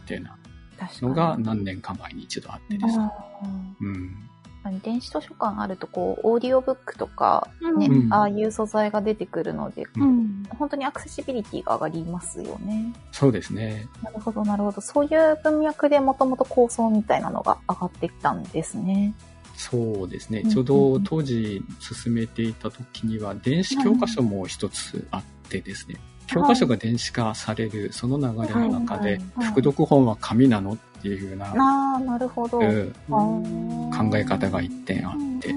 [0.05, 0.29] ていうよ
[0.79, 3.09] うなのが何年か前に一度あってですね。
[3.81, 4.26] うん
[4.67, 7.47] かに電子図書館あると、こう、オーディオブックとか、
[7.77, 12.93] ね、うん、ああいう素材が出てくるので、うん、本当にアクセシビリティが上がりますよね。
[13.11, 13.87] そうですね。
[14.03, 14.81] なるほど、なるほど。
[14.81, 19.13] そういう文脈でもともと構想みたいなのが上がってきたんですね。
[19.55, 20.43] そうですね。
[20.43, 25.95] ちょうど当時進めていた時には、電子教科書も一つあってですね。
[26.27, 31.53] 教科書が電子化される、その流れの中で、副読本は紙なのっていうふうな、
[31.95, 32.63] あなるほど、考
[34.15, 35.55] え方が一点あって、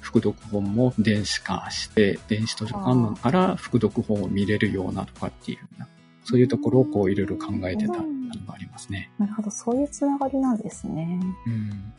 [0.00, 5.86] 副読本も電子化して、電子図書館から副読本を見れるようなとかっていううな、
[6.24, 7.98] そういうところをこういろいろ考えてたの
[8.46, 9.10] がありますね。
[9.18, 11.20] なるほど、そういうつながりなんですね。
[11.46, 11.92] うん、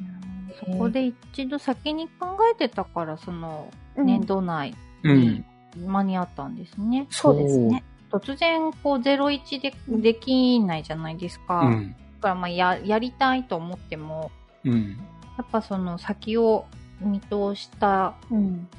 [0.60, 5.43] そこで一度先に考えてたから、その年度内に
[5.78, 7.07] 間に合ったんですね。
[7.09, 7.84] そうですね。
[8.11, 11.61] 突然、こう、01でできないじゃないですか。
[11.61, 14.32] うん、だから、まあ、や、やりたいと思っても、
[14.65, 14.97] うん、
[15.38, 16.65] やっぱその先を
[17.01, 18.15] 見通した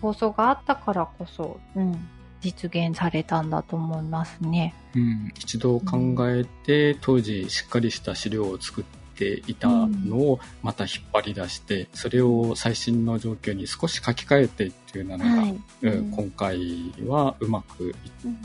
[0.03, 2.09] 放送があったからこそ、うん、
[2.41, 4.75] 実現されたんだと思いますね。
[4.95, 8.85] うん、一度考えて、当時しっかりした資料を作っ
[9.21, 16.59] ていたのをまた引っ張り出して、それを最新の状況に少し書き換えてっていうのが、はい、うん、今回
[17.07, 17.95] はうまく、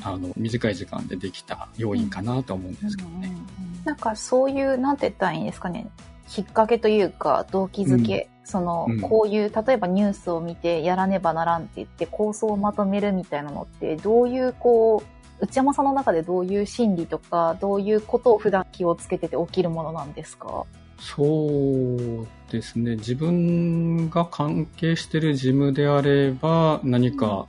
[0.04, 3.32] あの短い時間でできた要因かなと思うんですけどね。
[3.86, 5.88] なんかそういうなんて言ったらいいんですかね。
[6.28, 20.66] きっかけというか動機づけ、うん、その、うん、こういう例えばニュースを見てやらねばならんって言って構想をまとめるみたいなのってどういうこう内山さんの中でどういう心理とか、どういうことを普段気をつけてて起きるものなんですか？
[20.98, 22.96] そうですね。
[22.96, 27.48] 自分が関係してる事務であれば、何か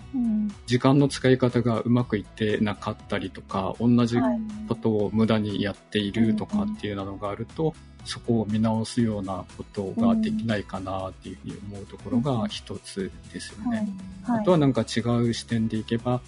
[0.66, 4.18] 時間の使い方がうまくいってなかったりとか、同じ
[4.68, 7.72] ことを無駄にやっているとかっていうのがあると、
[8.06, 13.88] そこを見直すようなことができないかなっていうふうに思うところが一つですよね。
[14.24, 16.20] あとはなんか違う視点でいけば、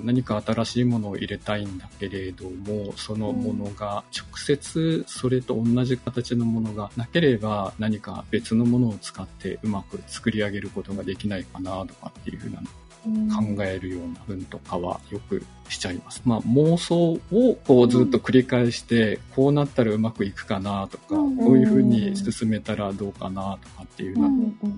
[0.00, 12.62] 何か新しいものを入れたいんだけれども、そのものが直接それと同じ形のものがなければ何か別のものを使ってうまく作り上げることができないかなとかっていうふうな
[13.04, 16.22] 考えるような文とかはよくしちゃいます。
[16.24, 17.20] まあ妄想を
[17.66, 21.16] こうずっと繰り返して、こうなったらうまくいくかなとか、こ
[21.52, 24.30] ういうふうに進めたらどうかなとかっていうの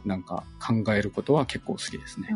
[0.04, 2.28] なんか考えることは結構好きですね。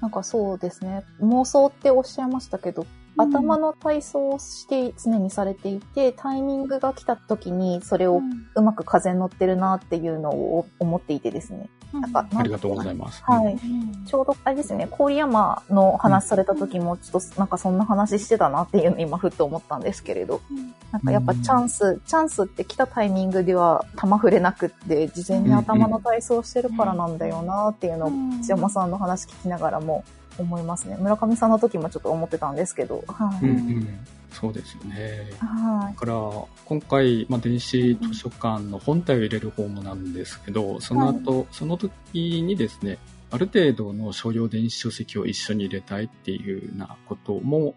[0.00, 1.02] なんかそうですね。
[1.20, 8.20] 妄想っておっしゃいましたけど、頭の体操をして常にされていて、タイミングが来た時にそれを
[8.54, 11.68] うまく風に乗ってるなっていうのを思っていてですね。
[11.92, 13.22] なんか、ありがとうございます。
[13.24, 13.58] はい。
[14.06, 20.40] ちょうど、あれですね、郡山の話された時も、ちょっとなんかそんな話してたなっていうの今ふっと思ったんですけれど、
[20.92, 30.04] なんかやっぱチャンス、チャンスって来たタイミングでは玉触れなくって、事前に頭の体操してるからなんだよなっていうのを、内山さんの話聞きながらも
[30.42, 30.96] 思いますね。
[31.00, 33.44] 村上さんの時もちょっと思ってたんですけど、はい。
[33.44, 33.98] うんうん
[34.30, 35.30] そうですよね。
[35.40, 35.94] はい。
[35.94, 36.14] だから、
[36.66, 42.98] 今回、まあ、電子図書館の本体を入れる方もなんですけど、その後、はい、その時にですね、
[43.30, 47.74] ある程度の商用電子書籍を一緒に入れたいっていうようなことも、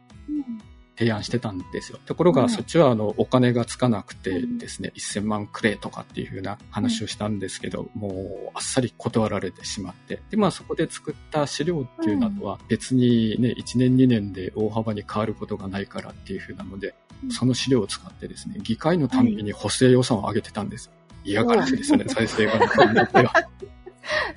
[1.02, 1.98] 提案してたんですよ。
[2.06, 10.22] ところが、そっちはあの、お金がつかなくてですね、1000万くれとかっていうふうな話をしたんですけど、もう、あっさり断られてしまって。
[10.30, 16.94] で、まあそこで作った資料っていうのは、別にね、1年2年で大幅に変わることがないからっていうふうなので、
[17.32, 20.92] その資料を使ってですね、議会のために補正予算を上げてたんです。
[21.24, 22.60] 嫌がらせですよね、再生がに
[22.96, 23.34] よっては。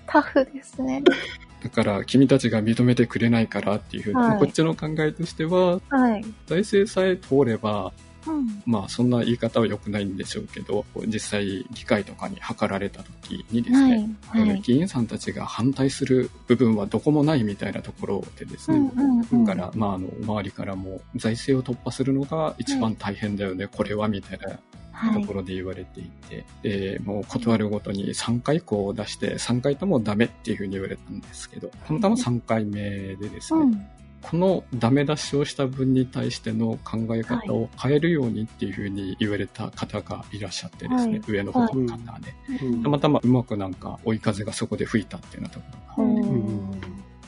[0.06, 1.02] タフですね。
[1.64, 7.90] だから君たちが認めてくれないからっていうふうに、はい、こっちの考えとしては、はい、財政さえ通れば、
[8.26, 14.48] うん、まあそんな言い方は良くないんでしょうけど、実際議会とかに諮られた時にですね、はい。
[14.48, 18.90] はい、議員さんたちが反対する部分はどこもないみたいなところでですね、
[19.32, 24.58] だから、まああの、周りからも財政を突破するのが一番大変だよね、これはみたいな
[25.14, 33.86] ところで言われていて、はい、で、もう断るごとに3回こう出して、3回ともダメっていうふうに言われたんですけど、たまたま3回目でですね、うん、
[34.22, 42.18] このダメ出しをした分に対しての考え方を変えるようにっていうふうに言われた方がいらっしゃってですね、はい、上の方の方で、は
[42.80, 46.80] い、たまたまうまくなんか追い風がそこで吹いたっていうようなところが、うん、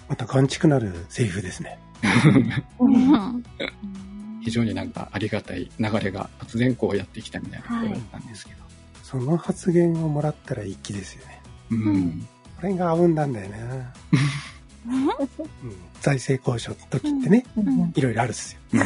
[0.08, 1.78] また眼畜なるセリフですね。
[4.46, 8.70] 非常になんかありがたい流れが突然こうやってきたみたいなところだったんですけど、はい、
[9.02, 11.42] その発言をもらったら一気ですよね。
[11.72, 12.28] うん。
[12.60, 15.10] これが合うんだんだよな、うん、
[16.00, 18.80] 財政交渉の時ってね、うん、いろいろあるっすよ、うん、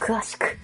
[0.00, 0.58] 詳しく。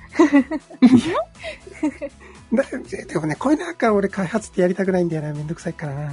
[3.06, 5.32] でもね、こういうなんか俺開発ってやりたくないんだよな。
[5.32, 6.12] めんどくさいからな。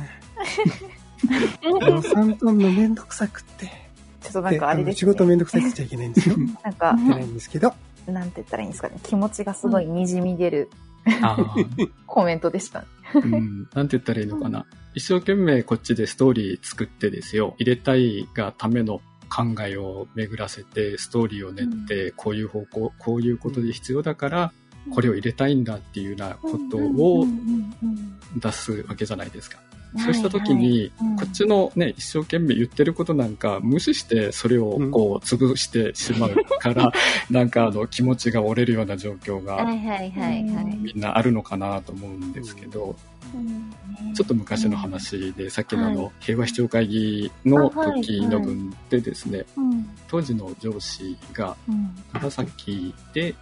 [1.89, 3.82] 予算取んのめんどくさくって。
[4.23, 6.35] ちょっとなんかあれです、ね、仕事めんどくさいって言っちゃいけないんですよ。
[6.63, 7.73] なんか、いけないんですけど。
[8.07, 8.97] なんて言ったらいいんですかね。
[9.03, 10.69] 気持ちがすごい滲み出る、
[12.07, 12.85] コメントでした。
[13.15, 14.65] うん、なんて言ったらいいのかな。
[14.95, 17.55] 一生懸命こっちでストーリー作ってですよ。
[17.57, 24.53] 入れたいがための考えを巡らせて、ストーリーを練って、こういう方向、こういうことで必要だから、
[24.91, 27.25] これを入れたいんだっていうようなことを
[28.35, 29.59] 出すわけじゃないですか。
[29.97, 36.91] そうした時に、こっちのね、一生懸命言ってることなんか無視してそれをこう潰してしまうから、
[37.29, 39.57] なんかあの気持ちが折れるような状況が、
[40.81, 42.95] みんなあるのかなと思うんですけど、
[44.13, 49.45] ちょっと昔の話で、さっきのあの、平和視聴会議の時の分でですね、
[50.07, 51.55] 当時の上司が、
[52.13, 53.35] 長崎で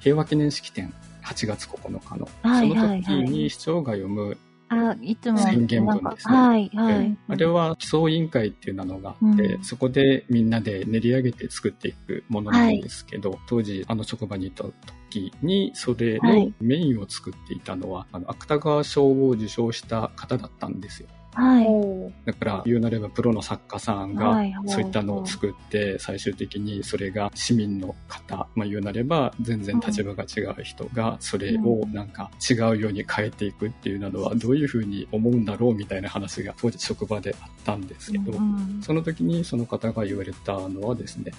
[0.00, 0.92] 平和記念式典、
[1.24, 4.36] 8月9日の、その時に市長が読む
[4.68, 5.38] あ、いつも。
[5.38, 6.36] 宣言文ですね。
[6.36, 7.16] はい、はい。
[7.28, 14.64] あれは基礎委員会っていうのがあって、うん、そこでみんなで練り上げて作っていくものなんですけど、はい、当時あの職場にいた
[15.10, 21.08] 時に、それのメインを作っていたのは、はい、あの、芥川賞を受賞した方だったんですよ。
[21.38, 21.66] はい。
[22.24, 38.32] だから、言うなればプロの作家さんが、そういったのを作って、最終的にそれが市民の方、まあ言うなれば、全然立場が違う人が、それをなんか違うように変えていくっていうのは、どういうふうに思うんだろうみたいな話が当時職場であったんですけど、
[38.82, 41.30] その時にその方が言われたのはですね、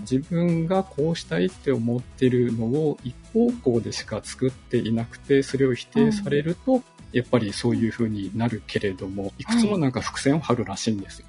[0.00, 6.82] 自分がこうしたいって思ってるのを一方向でしか作っていなくて、それを否定されると、
[7.14, 11.26] やっぱりそういう風になるけれども、いくつもなんか伏線を張るらしいんですよ。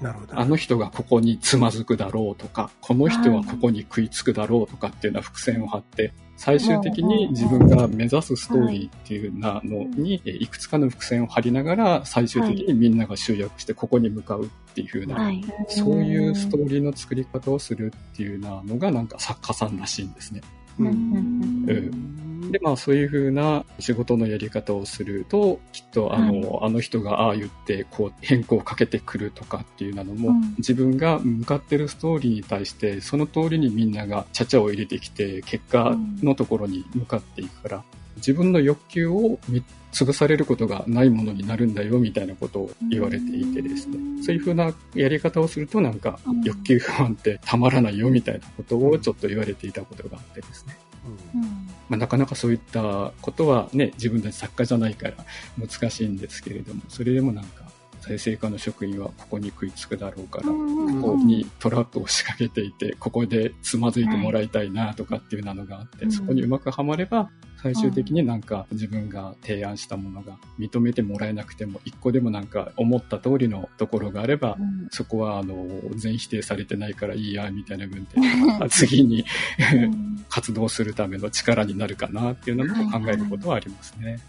[0.00, 0.38] なるほど。
[0.38, 15.32] あの人がここにつまずくだろうとか、この人はここに食いつくだろうとかっていうような伏線を張って、最終的に自分が目指すストーリーっていうなのに、いくつかの伏線を張りながら、最終的にみんなが集約してここに向かうっていう風な、
[15.68, 20.42] そういうストーリーの作り方をするっていうなのがなんか作家さんらしいんですね。
[20.78, 21.66] うん、
[22.50, 37.84] で、まあそういうふうな仕事のやり方をすると、きっとあの、はい、あの人がああ言って、こう変更をかけてくるとかっていうのも、うん、自分が向かってるストーリーに対して、その通りにみんながちゃちゃを入れてきて、結果のところに向かっていくから、
[38.16, 39.38] 自分の欲求を
[39.92, 50.76] 潰されることがないものになるんだよみたいなことを言われていてですね、そういうふうなやり方をするとなんか欲求不安ってたまらないよみたいなことをちょっと言われていたことがあってですね。
[51.34, 51.40] うん。
[51.88, 55.14] まあ、なかなかそういったことはね、自分たち作家じゃないから
[55.58, 57.68] 難しいんですけれども、それでもなんか
[58.00, 67.30] 再生課の職員はここに食いつくだろうから、ここにトラップを仕掛けていて、ここでつまずいてもらいたいなとかっていうのがあって、そこにうまくはまれば、
[67.62, 74.56] 最終的になんか自分が提案したものが認めてもらえなくても、一個でもなんか思った通りのところがあれば、
[74.90, 79.24] そこはあの、全否定されてないからいいや、みたいな文点が 次に
[80.28, 84.20] 活動するための力になるかなっていうのも考えることはありますね。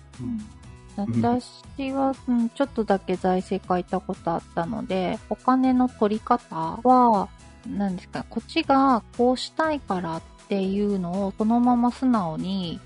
[0.98, 7.30] 私は、うん、ちょっとだけ財政書いたことあったので、お金の取り方は、
[7.68, 12.80] 何ですか、こっちがこうしたいからっていうのをそのまま素直に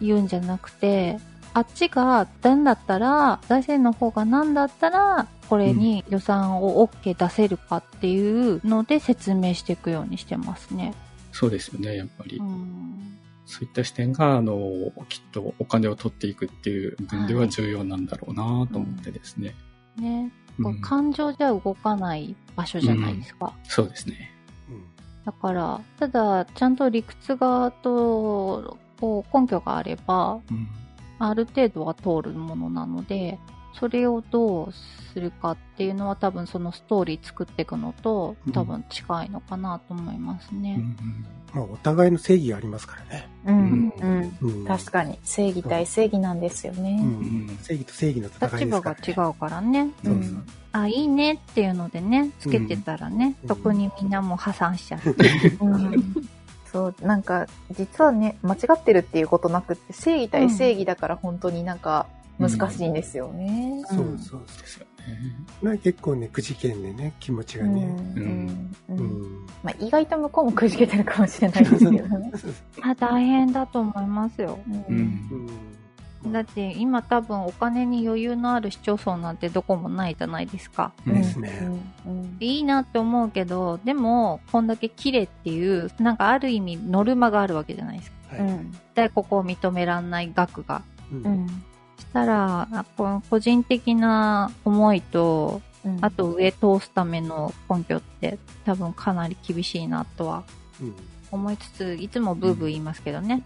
[0.00, 10.94] 言うんじゃなくて、うん、あっちが何だったら、財政の方が何だったら、これに予算を OK 出せるかっていうので説明していくようにしてますね。
[11.32, 12.36] そうですよね、やっぱり。
[12.38, 13.18] うん
[13.48, 19.54] そういった視点が、あの、きっとお金を取っていくっていう分では重要なんだろうなと思ってですね。
[19.96, 23.54] はい、ね、うん、感情じゃ動かない場所じゃないですか。
[23.56, 24.37] うん、そうですね。
[25.28, 30.68] だから、ただ、ちゃんと理屈がと、こう、根拠があれば、うん、
[31.18, 33.38] ある程度は通るものなので、
[33.78, 40.76] それをどうするかっていうのは多分そのストーリー作っていくのと多分近いのかなと思いますね。
[40.78, 43.28] うんうんまあ、お互いの正義がありますからね。
[43.46, 43.92] うん、
[44.42, 45.18] うん、確かに。
[45.24, 47.02] 正義対正義なんですよね。
[47.62, 49.90] 正義と正義の戦いですから、ね、立場が違うからね。
[50.04, 50.44] そうそう。
[50.72, 55.00] あ、いいねっていうのでね、つけてたらね、特にみんなも破産しちゃう。
[56.70, 62.06] そう、なんか、実はね、間違ってるっていうことなくって、正義対正義だから本当になんか、
[62.38, 63.82] 難しいんですよね。
[63.86, 64.86] そうそうですよ
[65.62, 67.84] まあ結構ね、くじけんでね、気持ちがね。
[68.16, 68.74] うん。
[68.88, 72.32] うんまあ意外と向こうもくじけてるかもしれないですけどね。
[72.82, 74.58] あ、大変だと思いますよ。
[74.68, 75.48] うん。
[76.26, 80.92] だって今多分お金に余裕のある市町村なんてどこもないじゃないですか。
[81.06, 81.50] ですね、
[82.06, 88.42] うん、いいなって思うけど、でも、こんだけ綺麗っていう、なんかある意味ノルマがあるわけじゃないですか。
[88.42, 88.48] はい。
[88.48, 90.82] 絶対ここを認めらんない額が。
[91.12, 91.46] うん。
[92.22, 100.44] したら、この個人的な思いと、うん、あと上通すための根拠って多分かなり厳しいなとは
[101.30, 103.42] 思いつつ、いつもブーブー言いますけどね。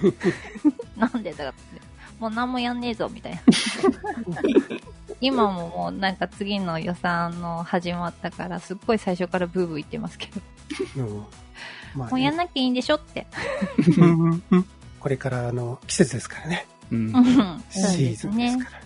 [0.96, 1.92] なんでだって。
[2.18, 3.40] もう何もやんねえぞ、みたいな。
[5.20, 10.28] 今ももうなんか次の予算の始まったから、すっごい最初からブーブー言ってますけ
[10.96, 11.26] ど。
[11.94, 13.26] まあね、もうやんなきゃいいんでしょって。
[15.00, 16.66] これからあの季節ですからね。
[16.92, 17.12] うん、
[17.70, 18.82] シーズンですから。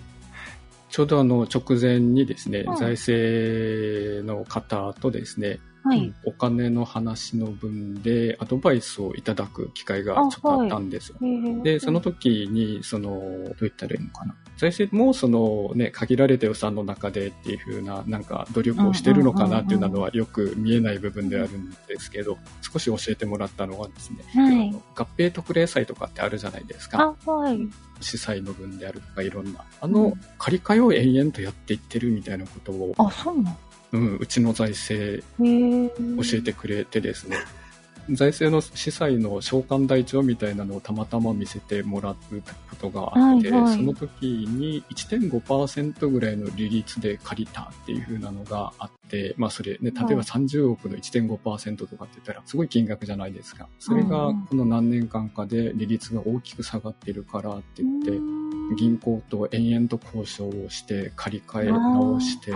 [0.89, 11.17] ちょうどあの直前にですね、財政の方とですね、はい、お金の話の分でアドバイスをいただく機会がちょっとあったんですよ。
[11.21, 11.27] は
[11.61, 14.35] い、で、その時に、その、どう言ったらいいのかな。
[14.57, 27.15] 財政もそのね、限られた予算の中でっていう風な、なんか努力をしてるのかなっていうのはよく見えない部分であるんですけど、少し教えてもらったのはですね、はい、合併特例債とかってあるじゃないですか。
[27.27, 27.69] はい。
[28.01, 33.59] 司祭の分であるとかいろんな、あの、借り換えを延々とやっていってるみたいなことを、あ、そうなの？
[33.93, 37.37] うん、うちの財政教えてくれてですね、
[38.11, 42.17] 財政の司祭の召喚台帳みたいなのをたまたま見せてもらう
[42.71, 53.69] ことがあって、はいはい、その時に1.5%ぐらいの利率で借りたっていう風なのがあって、まあそれね、例えば30億の1.5%とかって言ったらすごい金額じゃないですか。
[53.79, 58.13] それがこの何年間かで利率が大きく下がってるからって言って、
[58.77, 62.53] 銀行と延々と交渉をして借り換え直して、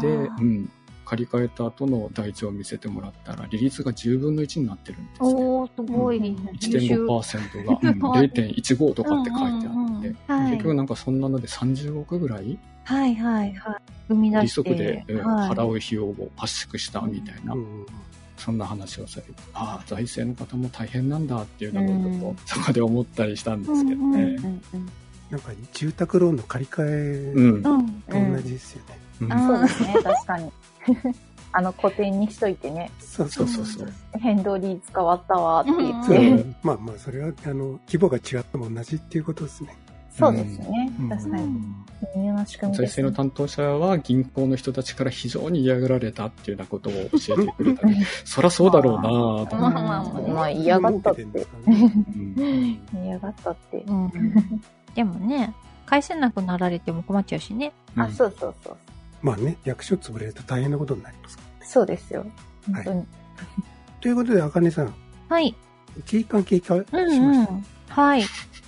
[0.00, 0.70] で、うん、
[1.12, 6.16] 借り換えた後の台帳を見せてもらったら、利率が10分の1になってるんですおー、すごい。
[6.16, 13.76] うん、1.5%が、うん、 0.15とかって書いてあって、うんうんはい、結局なんかそんなので30億ぐらいはいはいはい。
[14.08, 14.70] 生み出して。
[14.70, 17.52] 利息で、はい、払う費用を圧縮したみたいな。
[17.52, 17.86] うん
[18.38, 24.36] そんな話をされて、ああ、財政の方も大変なんだっていうのを、そこで思ったりしたんですけどね。
[25.30, 28.98] なんか住宅ローンの借り換えと同じですよね。
[29.46, 30.50] そうですね、確かに。
[31.54, 32.90] あの、古典にしといてね。
[32.98, 33.92] そうそうそうそう。
[34.18, 36.16] 変動率変わったわって言って。
[36.16, 39.76] うん、まあまあ、それは、あの、規模が違っても同じっていうことですね。
[40.18, 40.92] そうですね。
[41.00, 41.82] うん、確かに。
[42.14, 42.76] 微妙な仕組み。
[42.76, 51.26] 財政の担当者は銀行の人たちから非常に嫌がられたっていうようなことを教えてくれたり、 そりゃそうだろうなとまあまあまあ、嫌がったって。
[53.04, 53.84] 嫌がったって。
[54.94, 55.54] でもね、
[55.86, 57.72] 返せなくなられても困っちゃうしね。
[57.96, 58.76] あ、そうそうそう。
[59.22, 61.66] まあね、役所潰れると大変なことになりますからね。
[61.66, 62.26] そうですよ。
[62.66, 62.98] 本当に。
[62.98, 63.06] はい、
[64.00, 64.94] ということで、あかねさん。
[65.28, 65.54] はい。
[66.06, 67.00] 時間経過しました。
[67.02, 68.22] うんうん、はい。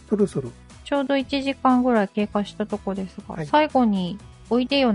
[0.08, 0.50] そろそろ。
[0.84, 4.18] ちょうど1時間ぐらい経過したとこですが、はい、最後に、
[4.50, 4.94] おいでよ、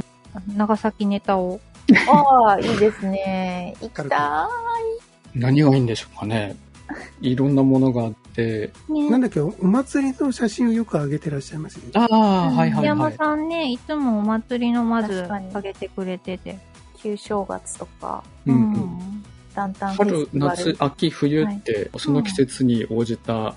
[0.56, 1.60] 長崎ネタを。
[2.08, 3.76] ああ、いいですね。
[3.82, 4.48] 行きた
[5.36, 5.40] い。
[5.40, 6.56] 何がいいんでしょうかね。
[7.22, 11.92] いろんなものがあって、ね、なんだっけ、お祭りの写真をよく上げてらっしゃいますよね。
[11.96, 12.86] ああ、はいはいはい。
[12.86, 16.58] 山さんね、いつもお祭りのまず上げてくれてて。
[17.02, 18.24] 旧正月とか。
[18.46, 19.19] うん、うん
[19.54, 23.56] 春、夏、秋、冬って、はい、その季節に応じた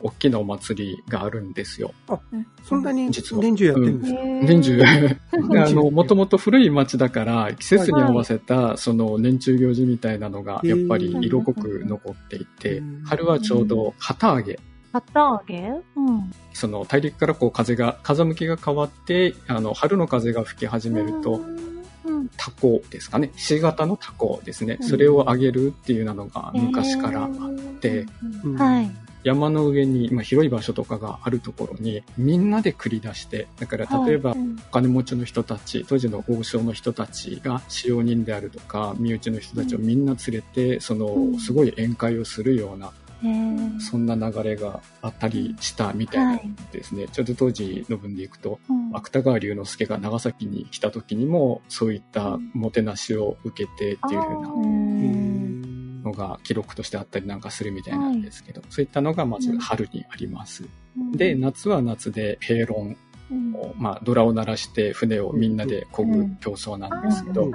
[0.00, 1.92] 大きなお祭りがあるんですよ。
[2.08, 2.18] あ、
[2.64, 3.42] そんなに実は。
[3.42, 4.82] 年中やってるんですか、うん、年中。
[5.32, 14.58] あの、もともと古い町だから、季節に合わせた、その年中行事みたいなのが、やっぱり色濃く残っていて、春はちょうど旗揚げ。
[14.92, 15.72] 旗揚げ？
[15.96, 16.30] うん。
[16.52, 21.40] その大陸からこう風が、風向きが変わってってあの春の風が吹き始めると、
[22.36, 23.30] タコですかね。
[23.36, 27.30] C 型のタコですね、それをあげるっていうのが昔からあっ
[27.80, 28.06] て、
[28.56, 28.90] はい。
[29.24, 34.34] 山の上に、まあ、広い場所とかがあるところにみんなで繰り出してだから例えば、
[34.68, 42.90] お金持ちの人たち当時の王将の人たちが使用人であるとか身内の人たちをみんな連れて、そのすごい宴会をするような
[43.78, 47.04] そんな流れがあったりしたみたいなんですね。
[47.04, 60.64] はい、ちょうど当時の分でいくと、うん、芥川龍之介が長崎に来た時にも、そういったもてなしを受けてっていうふうなのが記録としてあったりなんかするみたいなんですけど、はい、そういったのがまず春にあります。
[60.96, 62.96] うん、で、夏は夏で平論
[63.54, 67.50] を、まあ、ドラを鳴らして船をみんなで漕ぐ競争なんですけど、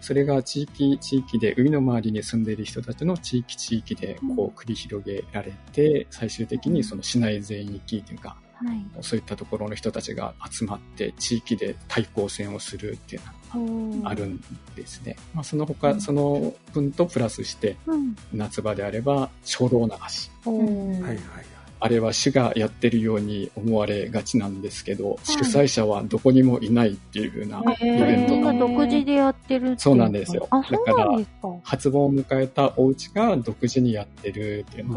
[0.00, 13.22] それが地域地域で海の周りに住んでいる人たちの地域地域でこう繰り広げられて、最終的にその市内全域というか、はい、そういったところの人たちが集まって地域で対抗戦をするっていう
[13.54, 14.40] のがあるん
[14.74, 15.16] ですね。
[15.34, 17.76] まあ、その他、その分とプラスして、
[18.32, 20.30] 夏場であれば、衝動流し。
[20.44, 20.56] はい
[21.02, 28.52] はいあれは市がやってるように思われがちなんですけど、主催者はどこにもいないっていう風なイベントが。
[28.54, 30.48] 独自でやってるそうなんですよ。
[30.50, 31.48] あ、そうなんですか。
[31.62, 34.94] 発売を迎えたお家が独自にやってるっていうの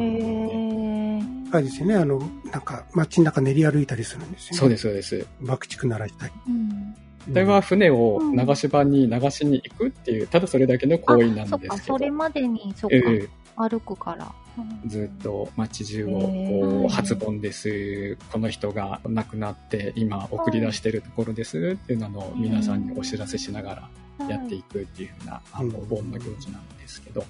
[1.52, 2.20] が、あれですよね、あの、
[2.52, 4.58] なんか街の中練り歩いたりするんですよね。
[4.58, 5.26] そうです、そうです。
[5.42, 6.34] 爆竹鳴らしたり。
[6.48, 6.96] うん
[7.28, 11.78] それは船を流し場に流しに行くっていう、ただそれだけの行為なんですけど。
[11.78, 13.30] そそれまでに、そっか、えー、
[13.60, 14.34] 歩くから。
[14.88, 23.90] ずっと街中をこう発本です、この人が亡くなって今送り出してるところですっていうのを皆さんにお知らせしながら
[24.28, 27.24] やっていくっていうふうな、あの、盆の行事なんですけど、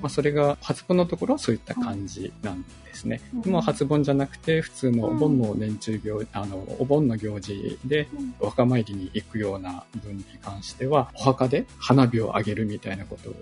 [0.00, 3.20] まあ、それが初盆のところはそういった感じなんですね。
[3.44, 8.08] もう初盆じゃなくて普通のお盆の年中行、あの、お盆の行事で
[8.40, 13.34] お墓参りに行くような分に関しては、お墓で花火を上げるみたいなことを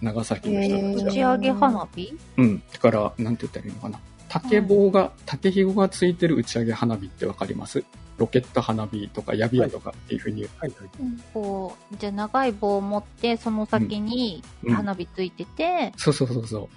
[0.00, 1.10] 長崎の人たちが。
[1.10, 2.18] 打ち上げ花火？
[2.38, 2.62] うん。
[2.72, 4.00] だから、なんて言ったらいいのかな。
[4.28, 7.84] 竹棒が、竹ひごがついてる打ち上げ花火ってわかります？
[8.22, 10.50] ロケット花火とか、ビ屋とかっていうふうに、はい。
[10.60, 10.90] はいはい、
[11.34, 16.46] こう、じゃあ長い棒を持って、その先に花火ついてて、うんうん、そうそうそう。
[16.46, 16.70] そ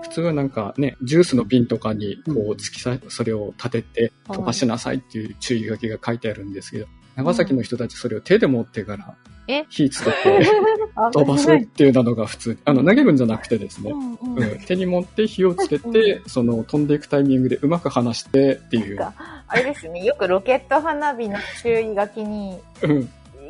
[0.00, 0.04] う。
[0.04, 6.86] 普通はなんかね、ジュースの瓶とかに、こう、突きさ、それを立てて飛ばしなさいっていう注意書きが書いてあるんですけど、
[7.16, 9.16] 長崎の人たちそれを手で持ってから
[9.48, 9.64] え？
[9.68, 10.50] 火つけて
[11.12, 12.58] 飛ばすっていうのが普通。
[12.64, 14.42] あの、投げるんじゃなくてですね、うんうん。
[14.42, 19.00] うん、手に持って火をつけて、その飛んでいくタイミングでうまく離してっていう。
[19.00, 22.58] あれですね、よくロケット花火の注意書きに、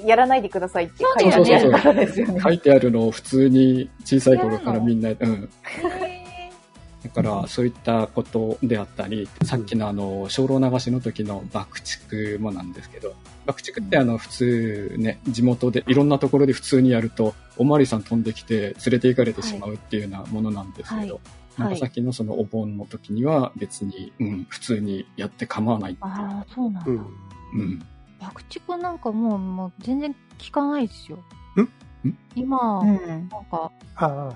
[0.04, 2.40] やらないでくださいって書いてあるからですよね。
[2.40, 5.16] 書いてあるのを普通に小さい頃からみんな、うん。
[7.04, 21.20] だから、そういったことであったり、さっきのあの、精霊流しの時の爆竹もなんですけど、爆竹ってあの、普通ね、地元で、いろんなところで普通にやると、おまわりさん飛んできて連れて行かれてしまうっていうようなものなんですけど、
[21.58, 26.90] 長崎のそのお盆の時には別に、うん、普通にやって構わないああ、そうなんだ。
[26.90, 27.82] うん。
[28.18, 31.18] 爆竹なんかもう、もう全然聞かないですよ。
[32.04, 32.16] ん？
[32.34, 34.34] 今、うん、なんか、ああ。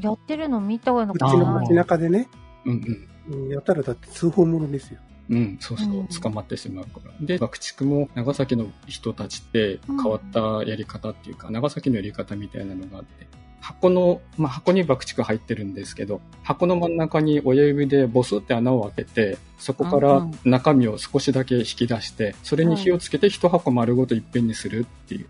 [0.00, 1.14] やってるの見たことない。
[1.14, 2.28] うちの街中でね、
[2.64, 3.48] うんうん。
[3.48, 5.00] やったらだって通報者ですよ。
[5.28, 7.12] うん、そうそう、捕まってしまうから。
[7.20, 13.26] で、爆竹も長崎の人たちって変わったやり方っていうか、うん、長崎のやり方みたいなのがあって、
[13.60, 25.26] 箱の、まあ、箱に爆竹入ってるんですけど、箱の真ん中に親指でボスって穴を開けて、そこから中身を少しだけ引き出して、それに火をつけて一箱丸ごといっぺんにするっていう。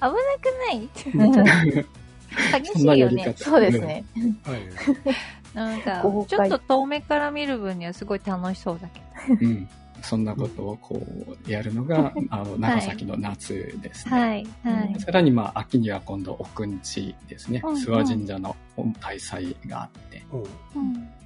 [0.00, 0.14] 危なく
[0.66, 1.84] ない？
[2.62, 3.34] 激しいよね。
[3.36, 4.04] そうですね。
[4.44, 4.60] はい。
[5.54, 9.00] なんか、 ちょっと遠目から見る分にはすごい楽しそうだけ
[9.34, 9.38] ど。
[9.40, 9.68] うん。
[10.00, 11.02] そんなことをこ
[11.46, 14.18] うやるのが、 あの、長崎の夏ですね。
[14.18, 14.46] はい。
[14.62, 15.00] はい。
[15.00, 17.60] さらにまあ、秋には今度、奥んちですね。
[17.64, 18.54] 諏訪神社の
[19.00, 20.24] 大祭があって、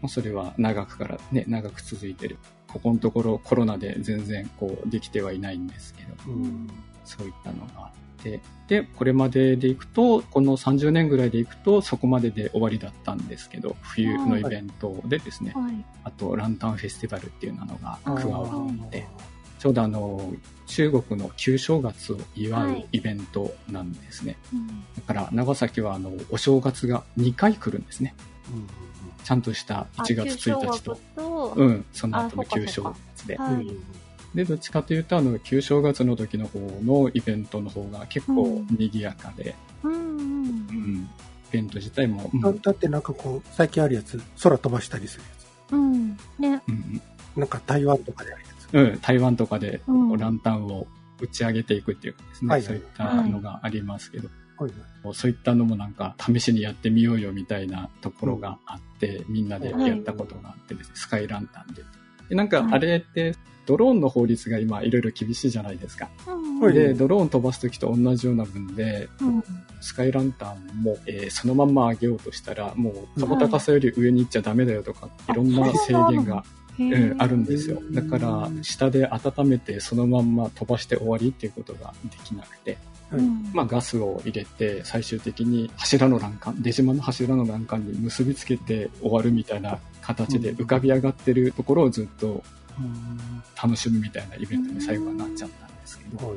[0.00, 2.38] うん、それは長くからね、長く続いてる。
[2.68, 6.66] ここのところコロナで全然こうできてはいないんですけど、うん、
[7.04, 18.48] そういったのがあって、で、これまででいくと、この30年ぐらいでいくと、そこまでで終わりだったんですけど、冬のイベントでですね、はい、あと、ランタンフェスティバルっていうのが加わ
[18.86, 19.06] って、
[19.58, 20.32] ちょうどあの、
[20.66, 24.38] 中国の旧正月を祝うイベントなんですね。
[24.50, 28.14] はいうん、だから、長崎はあの、お正月が2回来るんですね。
[28.50, 28.66] うん、
[29.22, 30.98] ちゃんとした1月1日と、
[31.56, 32.82] うん、その後の旧正
[33.16, 33.38] 月で。
[34.34, 39.92] で、どっちかというと、あの、旧正月の時の方のイベントの方が結構賑やかで、うん。
[39.92, 41.10] うん。
[41.50, 45.28] イベント自体も、うん、だってなんかこう、最近あるやつ、空飛ばしたりするや
[45.68, 45.72] つ。
[45.72, 46.16] うん。
[46.38, 46.62] ね。
[46.68, 47.02] うん。
[47.36, 48.68] なんか台湾とかであるやつ。
[48.72, 49.82] うん、台湾とかで、
[50.18, 50.86] ランタンを
[51.20, 54.28] 打ち上げていくっていうかですね、はい、そういったのがありますけど。
[54.28, 54.32] は
[54.68, 54.70] い
[55.04, 61.82] はい、そういったのもなんか試しにやってみようよみたいなところがあって、みんなでやったことがあってですね、スカイランタンで。
[62.28, 63.34] でなんかあれって
[63.66, 66.08] ドローンの法律が今いろいろ厳しいじゃないですか。
[66.60, 69.44] うん、で、ドローン飛ばす時と同じような分で、うん、
[69.80, 76.44] スカイランタンも、えー、そのまんま上げようとしたら、もう、その高さより上に行っちゃダメだよとか、いろんな制限が、
[76.78, 77.80] うん、あるんですよ。
[77.92, 82.78] だから、下で温めてそのまんま飛ばして終わりっていうことができなくて。
[83.12, 92.42] うん、まあ、ガスを入れて最終的に柱の欄干出島の柱の欄干に結びつけて終わるみたいな形で浮かび上がってるところをずっと
[93.60, 96.34] 楽しむみたいなイベントに最後はなっちゃったんですけど、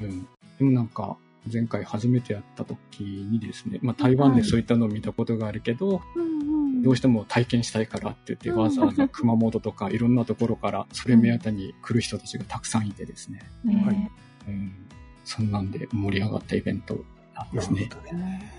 [0.00, 0.28] うん、
[0.58, 1.16] でもなんか
[1.52, 6.02] 前回初めてやった時にですね、まあ、台湾でそういったのを見たことがあるけど、
[6.82, 14.10] どうしても体験したいからって言ってわざわざ熊本とかいろんなところからそれ目当てに来る人たちがたくさんいてですね、はい。
[14.48, 14.72] うん、
[15.24, 17.88] そんなんで盛り上がったイベントなんですね。
[18.12, 18.52] ね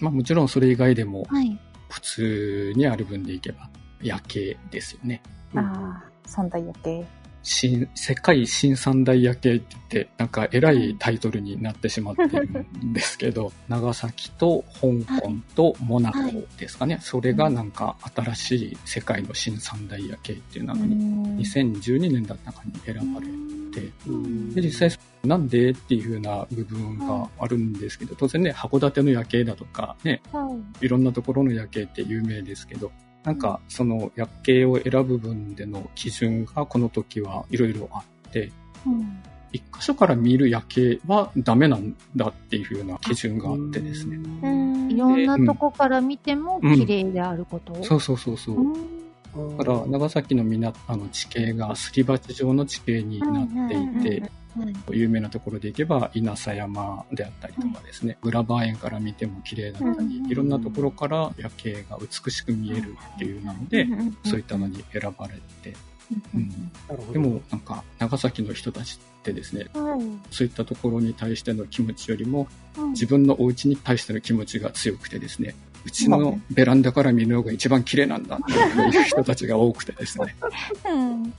[0.00, 1.58] まあ、もちろんそれ以外でも、はい。
[1.88, 3.68] 普通にある分でいけば
[4.00, 5.22] 夜景ですよね。
[6.26, 7.04] 三大夜景。
[7.42, 16.18] 新、世界新三大夜景って言って、なんか偉いタイトルになってしまってるんですけど、 長崎と香港とモナコ
[16.56, 16.98] ですかね。
[17.00, 23.26] それがなんか新しい世界の新三大夜景っていうのに、2012年だったかに選ばれ
[23.72, 23.92] て、
[24.54, 30.22] で、実際なんでっていう風な部分があるんですけど、当然ね、函館の夜景だとかね、
[30.80, 32.92] いろんなところの夜景って有名ですけど、
[33.24, 38.50] なんか、その夜景を選ぶ分での基準がこの時はいろいろあって、
[39.52, 44.18] 一箇所から見る夜景はダメなんだっていうふうな基準があってですね。
[44.90, 48.36] いろんなとこから見ても綺麗であること、うん、そうそうそう。
[48.36, 49.01] そう。
[49.34, 54.30] だから長崎の港あの地形がすり鉢状の地形になっていて、
[54.90, 63.86] 有名なところで行けば稲佐山であったりとかですね、グラバー園から見ても綺麗だったり、いろんなところから夜景が美しく見えるっていうなので、
[64.24, 65.74] そういったのに選ばれて、
[66.34, 69.66] うん、でもなんか長崎の人たちってですね、
[70.30, 72.48] そういったところに対しての気持ちよりも、
[72.90, 75.54] 自分のお家に対しての気持ちが強くてですね、
[75.84, 78.52] うちのベランダから見るのが一番綺麗なんだって
[78.98, 80.34] いう人たちが多くてですね。
[80.88, 81.32] うん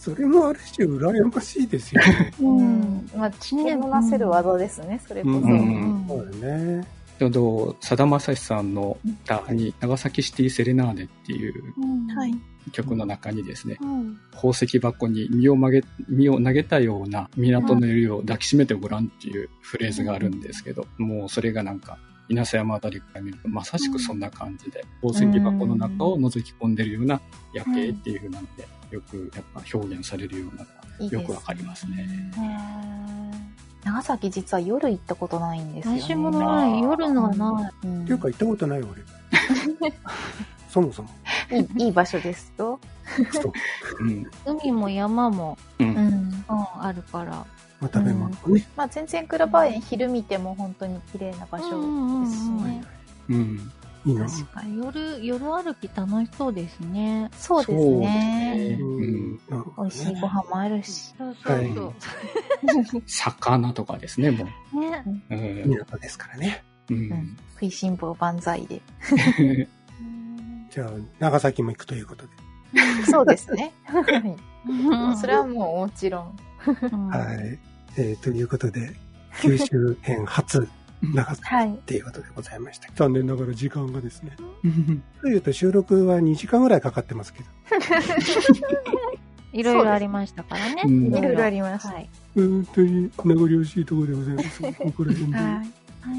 [0.00, 2.32] それもある種羨ましいですよね。
[2.40, 3.10] うん。
[3.14, 5.36] まあ、血になせる技ですね、それこそ。
[5.36, 6.88] うん、そうだね。
[7.18, 11.74] ちょうど、さだまさしさんの歌に、長崎シティセレナーデっていう
[12.72, 13.76] 曲の中にですね、
[14.32, 21.98] 宝石箱に身を曲げ、身を投げたような港の襟を抱きしめてごらんっていうフレーズがあるんですけど、もうそれがなんか、
[22.30, 27.20] 稲瀬山あたりから見ると、まさしくそんな感じで、宝石箱の中を覗き込んでるような
[27.52, 32.08] 夜景っていう風なので、よくやっぱ表現されるようなのがよくわかりますね。
[33.82, 36.00] 長崎実は夜行ったことないんですよね。
[36.00, 36.80] 私もない。
[36.80, 37.88] 夜のはない。
[37.88, 38.90] っていうか行ったことない俺。
[40.70, 41.08] そもそも。
[41.50, 42.78] いいいい場所ですと。
[43.98, 47.44] うん、海も山も、うん、うん、あるから。
[47.80, 48.66] まあ、食べ物ね。
[48.76, 52.84] まあ全然クラバー園昼見ても本当に綺麗な場所ですしね。
[53.30, 53.72] うん。
[54.04, 54.26] いいな。
[54.26, 57.30] 確かに夜、夜歩き楽しそうですね。
[57.36, 58.78] そうですね。
[58.80, 59.38] うん。
[59.78, 61.14] 美味しいご飯もあるし。
[61.16, 63.02] そうそうそう。
[63.06, 64.80] 魚とかですね、もう。
[64.80, 65.04] ね。
[65.30, 65.68] うん。
[65.70, 66.62] 港ですからね。
[66.90, 67.36] うん。
[67.54, 68.82] 食いしん坊万歳で。
[70.70, 72.32] じゃあ、長崎も行くということで。
[73.10, 73.72] そうですね。
[75.20, 76.38] それはもうもちろん。
[76.64, 77.58] はい。
[77.96, 78.94] えー、ということで、
[79.40, 80.68] 九州編初
[81.02, 82.88] 長さっていうことでございました。
[82.88, 84.36] はい、残念ながら時間がですね。
[85.20, 87.46] というと収録は2時間ぐらいかかってますけど。
[89.52, 90.82] いろいろありましたからね。
[90.86, 91.88] いろいろあります。
[91.88, 94.62] はい、本当に名残惜しいところでございます。
[94.62, 95.38] ここら辺で。
[95.38, 95.64] は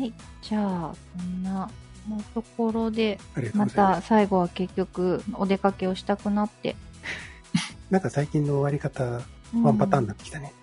[0.04, 0.14] い。
[0.42, 1.70] じゃあ、こんな
[2.10, 3.20] のところで、
[3.54, 6.76] また最後は結局お出かけをしたくなって。
[7.90, 9.22] なんか最近の終わり方、
[9.56, 10.54] ワンパターンになってきたね。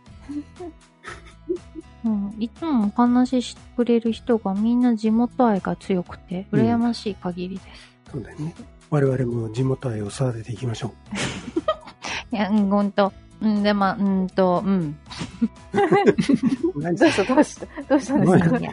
[2.04, 8.14] うん、いつもお話ししてくれる人がみんな地元愛が強くて、羨ましい限りです。
[8.14, 8.54] うん、そうだよね。
[8.90, 10.94] 我々も地元愛を育てていきましょ
[12.32, 12.34] う。
[12.34, 13.12] いや、うん、ほんと。
[13.40, 14.96] うん、でも、うんと、うん。
[15.72, 17.66] どうしたどうした？
[17.88, 18.58] どうしたんですか？
[18.58, 18.72] いや、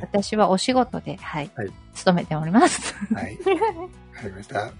[0.00, 2.94] 私はお仕事で、はい、はい、勤めております。
[3.12, 3.36] はい。
[3.36, 4.70] わかりました。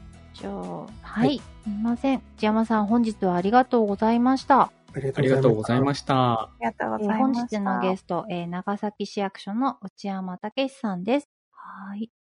[0.41, 2.22] じゃあ、はい、はい、すみません。
[2.36, 4.72] 内山さん、本日はありがとうございました。
[4.93, 6.32] ありがとうございました。
[6.32, 7.18] ありがとうございました。
[7.18, 11.28] 本日のゲスト、えー、長崎市役所の内山武さんです。
[11.53, 12.11] はい。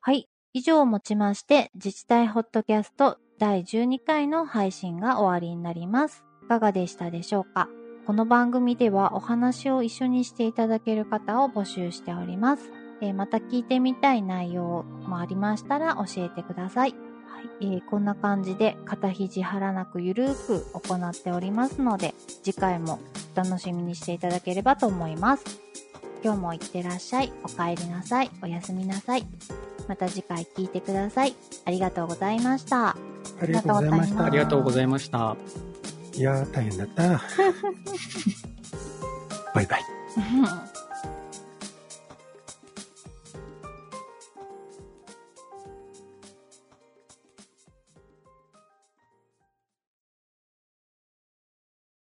[0.00, 0.28] はい。
[0.54, 6.24] 以上をもちまして、自治体ホットキャスト第12回の配信が終わりになります。
[6.44, 7.68] いかがでしたでしょうか？
[8.06, 12.70] この番組ではお話を一緒にしていただける方を募集しております。
[13.02, 16.94] えー、また聞いてみたい内容もありましたら教えてください。
[17.60, 23.00] はい、えー、こんな感じで肩肘張らなくゆるく行っておりますので、次回も
[23.34, 25.44] お楽しみにしていただければと思います。
[26.22, 27.32] 今日もいってらっしゃい。
[27.44, 28.30] お帰りなさい。
[28.42, 29.26] おやすみなさい。
[29.88, 31.34] また次回聞いてください。
[31.64, 32.90] ありがとうございました。
[32.90, 32.96] あ
[33.42, 34.24] りがとうございました。
[34.24, 35.36] ありがとうございました。
[36.14, 37.08] いやー、大変だった。
[39.54, 39.84] バイバイ。